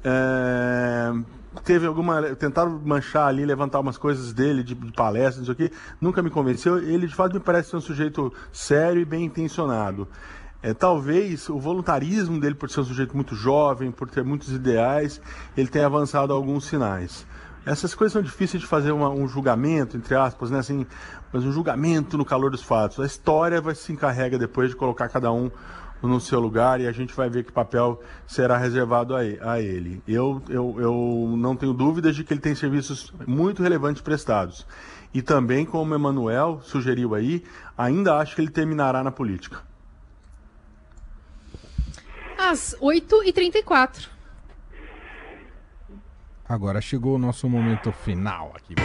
É, 0.03 1.13
teve 1.63 1.85
alguma. 1.85 2.21
Tentaram 2.35 2.81
manchar 2.83 3.27
ali, 3.27 3.45
levantar 3.45 3.79
umas 3.79 3.97
coisas 3.97 4.33
dele 4.33 4.63
de, 4.63 4.75
de 4.75 4.91
palestras, 4.91 5.37
não 5.37 5.45
sei 5.45 5.53
o 5.53 5.69
quê. 5.69 5.75
Nunca 6.01 6.21
me 6.21 6.29
convenceu. 6.29 6.77
Ele 6.77 7.07
de 7.07 7.15
fato 7.15 7.33
me 7.33 7.39
parece 7.39 7.69
ser 7.69 7.77
um 7.77 7.81
sujeito 7.81 8.33
sério 8.51 9.01
e 9.01 9.05
bem 9.05 9.25
intencionado. 9.25 10.07
É, 10.61 10.73
talvez 10.73 11.49
o 11.49 11.59
voluntarismo 11.59 12.39
dele, 12.39 12.55
por 12.55 12.69
ser 12.69 12.79
um 12.79 12.85
sujeito 12.85 13.15
muito 13.15 13.35
jovem, 13.35 13.91
por 13.91 14.09
ter 14.09 14.23
muitos 14.23 14.49
ideais, 14.49 15.21
ele 15.57 15.67
tenha 15.67 15.85
avançado 15.85 16.31
alguns 16.31 16.65
sinais. 16.65 17.25
Essas 17.65 17.95
coisas 17.95 18.13
são 18.13 18.21
difíceis 18.21 18.61
de 18.61 18.67
fazer 18.67 18.91
uma, 18.91 19.09
um 19.09 19.27
julgamento, 19.27 19.95
entre 19.95 20.15
aspas, 20.15 20.51
né? 20.51 20.59
Assim, 20.59 20.85
mas 21.31 21.45
um 21.45 21.51
julgamento 21.51 22.17
no 22.17 22.25
calor 22.25 22.51
dos 22.51 22.61
fatos. 22.61 22.99
A 22.99 23.05
história 23.05 23.61
vai 23.61 23.73
se 23.73 23.91
encarrega 23.91 24.37
depois 24.37 24.69
de 24.69 24.75
colocar 24.75 25.07
cada 25.07 25.31
um 25.31 25.49
no 26.01 26.19
seu 26.19 26.39
lugar 26.39 26.81
e 26.81 26.87
a 26.87 26.91
gente 26.91 27.13
vai 27.13 27.29
ver 27.29 27.45
que 27.45 27.51
papel 27.51 28.01
será 28.27 28.57
reservado 28.57 29.15
a 29.15 29.61
ele. 29.61 30.03
Eu, 30.05 30.41
eu, 30.49 30.75
eu 30.77 31.35
não 31.37 31.55
tenho 31.55 31.73
dúvidas 31.73 32.15
de 32.15 32.23
que 32.23 32.33
ele 32.33 32.41
tem 32.41 32.53
serviços 32.53 33.13
muito 33.25 33.63
relevantes 33.63 34.01
prestados. 34.01 34.67
E 35.13 35.21
também, 35.21 35.65
como 35.65 35.93
o 35.93 35.95
Emanuel 35.95 36.59
sugeriu 36.63 37.15
aí, 37.15 37.43
ainda 37.77 38.17
acho 38.17 38.35
que 38.35 38.41
ele 38.41 38.49
terminará 38.49 39.03
na 39.03 39.11
política. 39.11 39.61
Às 42.37 42.75
8h34. 42.81 44.12
Agora 46.47 46.81
chegou 46.81 47.15
o 47.15 47.19
nosso 47.19 47.49
momento 47.49 47.91
final 47.91 48.53
aqui. 48.55 48.75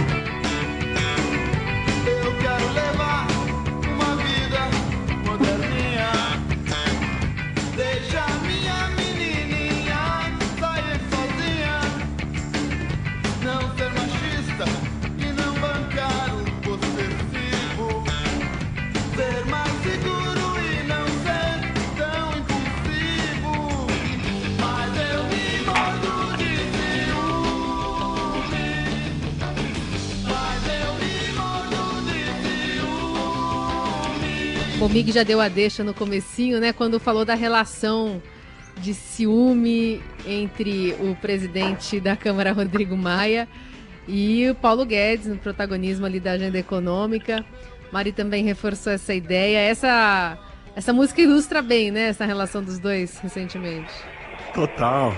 O 34.88 34.90
Mig 34.90 35.12
já 35.12 35.22
deu 35.22 35.38
a 35.38 35.48
deixa 35.48 35.85
no 35.85 35.92
comecinho, 35.92 36.59
né? 36.59 36.72
Quando 36.72 36.98
falou 36.98 37.22
da 37.22 37.35
relação 37.35 38.22
de 38.79 38.94
ciúme 38.94 40.03
entre 40.27 40.96
o 40.98 41.14
presidente 41.16 42.01
da 42.01 42.16
Câmara, 42.16 42.53
Rodrigo 42.53 42.96
Maia, 42.96 43.46
e 44.07 44.48
o 44.48 44.55
Paulo 44.55 44.87
Guedes, 44.87 45.27
no 45.27 45.37
protagonismo 45.37 46.07
ali 46.07 46.18
da 46.18 46.33
agenda 46.33 46.59
econômica. 46.59 47.44
Mari 47.92 48.12
também 48.12 48.44
reforçou 48.44 48.90
essa 48.90 49.12
ideia. 49.12 49.59
Essa, 49.59 50.38
essa 50.74 50.90
música 50.90 51.20
ilustra 51.20 51.61
bem, 51.61 51.90
né? 51.90 52.09
Essa 52.09 52.24
relação 52.24 52.64
dos 52.64 52.79
dois 52.79 53.18
recentemente. 53.18 53.92
Total. 54.55 55.14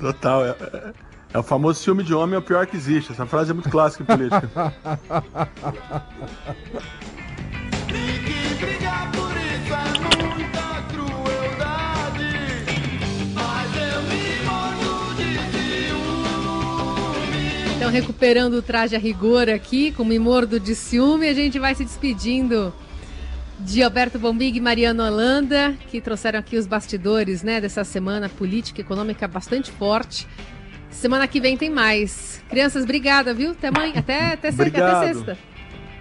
Total. 0.00 0.46
É, 0.46 0.50
é- 0.50 0.92
é 1.34 1.38
o 1.38 1.42
famoso 1.42 1.82
ciúme 1.82 2.04
de 2.04 2.14
homem 2.14 2.36
é 2.36 2.38
o 2.38 2.42
pior 2.42 2.64
que 2.64 2.76
existe. 2.76 3.10
Essa 3.10 3.26
frase 3.26 3.50
é 3.50 3.54
muito 3.54 3.68
clássica 3.68 4.04
em 4.04 4.06
política. 4.06 4.48
recuperando 17.94 18.54
o 18.54 18.62
traje 18.62 18.94
a 18.96 18.98
rigor 18.98 19.48
aqui, 19.48 19.92
com 19.92 20.02
o 20.02 20.06
Mimordo 20.06 20.58
de 20.60 20.74
ciúme, 20.74 21.28
a 21.28 21.34
gente 21.34 21.58
vai 21.58 21.74
se 21.74 21.84
despedindo 21.84 22.72
de 23.60 23.82
Alberto 23.82 24.18
Bombig 24.18 24.58
e 24.58 24.60
Mariana 24.60 25.06
Holanda, 25.06 25.74
que 25.90 26.00
trouxeram 26.00 26.38
aqui 26.40 26.56
os 26.56 26.66
bastidores 26.66 27.42
né, 27.42 27.60
dessa 27.60 27.84
semana 27.84 28.28
política 28.28 28.80
e 28.80 28.84
econômica 28.84 29.26
bastante 29.28 29.70
forte. 29.70 30.26
Semana 30.90 31.26
que 31.26 31.40
vem 31.40 31.56
tem 31.56 31.70
mais. 31.70 32.42
Crianças, 32.48 32.84
obrigada, 32.84 33.32
viu? 33.32 33.52
Até 33.52 33.68
amanhã. 33.68 33.92
Até, 33.96 34.32
até, 34.34 34.50
se- 34.50 34.60
Obrigado. 34.60 34.96
até 35.04 35.12
sexta. 35.14 35.38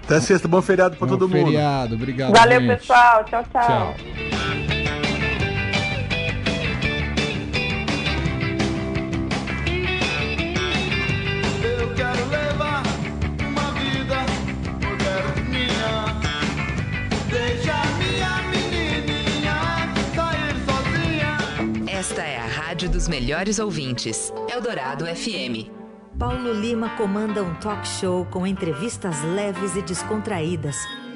Até 0.04 0.20
sexta, 0.20 0.48
bom 0.48 0.62
feriado 0.62 0.98
pra 0.98 1.08
Bom 1.08 1.14
todo 1.18 1.30
mundo. 1.30 1.46
feriado, 1.46 1.96
obrigado. 1.96 2.34
Valeu, 2.34 2.60
gente. 2.60 2.80
pessoal. 2.80 3.24
Tchau, 3.24 3.44
tchau. 3.52 3.62
Tchau. 3.62 4.73
Esta 22.04 22.22
é 22.22 22.38
a 22.38 22.46
rádio 22.46 22.90
dos 22.90 23.08
melhores 23.08 23.60
ouvintes. 23.60 24.34
Eldorado 24.54 25.06
FM. 25.06 25.72
Paulo 26.20 26.52
Lima 26.52 26.90
comanda 26.98 27.42
um 27.42 27.56
talk 27.56 27.88
show 27.88 28.26
com 28.26 28.46
entrevistas 28.46 29.24
leves 29.24 29.78
e 29.78 29.82
descontraídas. 29.82 30.76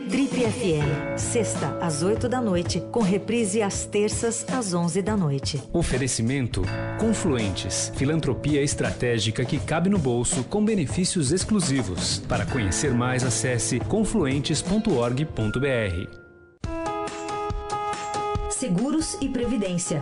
Trip 0.09 0.29
FM, 0.29 1.19
sexta 1.19 1.77
às 1.81 2.03
8 2.03 2.29
da 2.29 2.39
noite, 2.39 2.81
com 2.89 3.01
reprise 3.01 3.61
às 3.61 3.85
terças 3.85 4.45
às 4.49 4.73
11 4.73 5.01
da 5.01 5.17
noite. 5.17 5.61
Oferecimento 5.73 6.61
Confluentes, 6.97 7.91
filantropia 7.93 8.63
estratégica 8.63 9.43
que 9.43 9.59
cabe 9.59 9.89
no 9.89 9.99
bolso 9.99 10.41
com 10.45 10.63
benefícios 10.63 11.33
exclusivos. 11.33 12.19
Para 12.29 12.45
conhecer 12.45 12.93
mais, 12.93 13.25
acesse 13.25 13.77
confluentes.org.br. 13.81 16.27
Seguros 18.49 19.17
e 19.19 19.27
Previdência. 19.27 20.01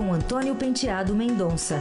Com 0.00 0.14
Antônio 0.14 0.54
Penteado 0.54 1.14
Mendonça. 1.14 1.78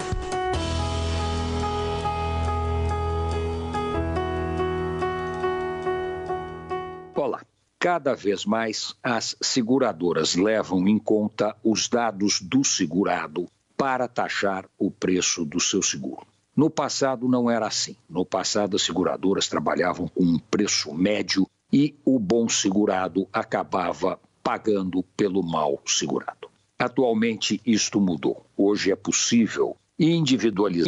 Olá. 7.15 7.41
Cada 7.79 8.13
vez 8.13 8.43
mais 8.43 8.93
as 9.01 9.37
seguradoras 9.41 10.35
levam 10.35 10.85
em 10.85 10.99
conta 10.99 11.55
os 11.63 11.87
dados 11.87 12.41
do 12.41 12.61
segurado 12.61 13.47
para 13.77 14.05
taxar 14.05 14.65
o 14.77 14.91
preço 14.91 15.45
do 15.45 15.61
seu 15.61 15.81
seguro. 15.81 16.27
No 16.53 16.69
passado 16.69 17.25
não 17.29 17.49
era 17.49 17.67
assim. 17.67 17.95
No 18.09 18.25
passado 18.25 18.75
as 18.75 18.81
seguradoras 18.81 19.47
trabalhavam 19.47 20.09
com 20.09 20.25
um 20.25 20.37
preço 20.37 20.93
médio 20.93 21.47
e 21.71 21.95
o 22.03 22.19
bom 22.19 22.49
segurado 22.49 23.29
acabava 23.31 24.19
pagando 24.43 25.03
pelo 25.15 25.41
mal 25.41 25.81
segurado. 25.85 26.49
Atualmente 26.79 27.59
isto 27.65 27.99
mudou. 27.99 28.45
Hoje 28.55 28.89
é 28.89 28.95
possível 28.95 29.75
individualizar 29.99 30.87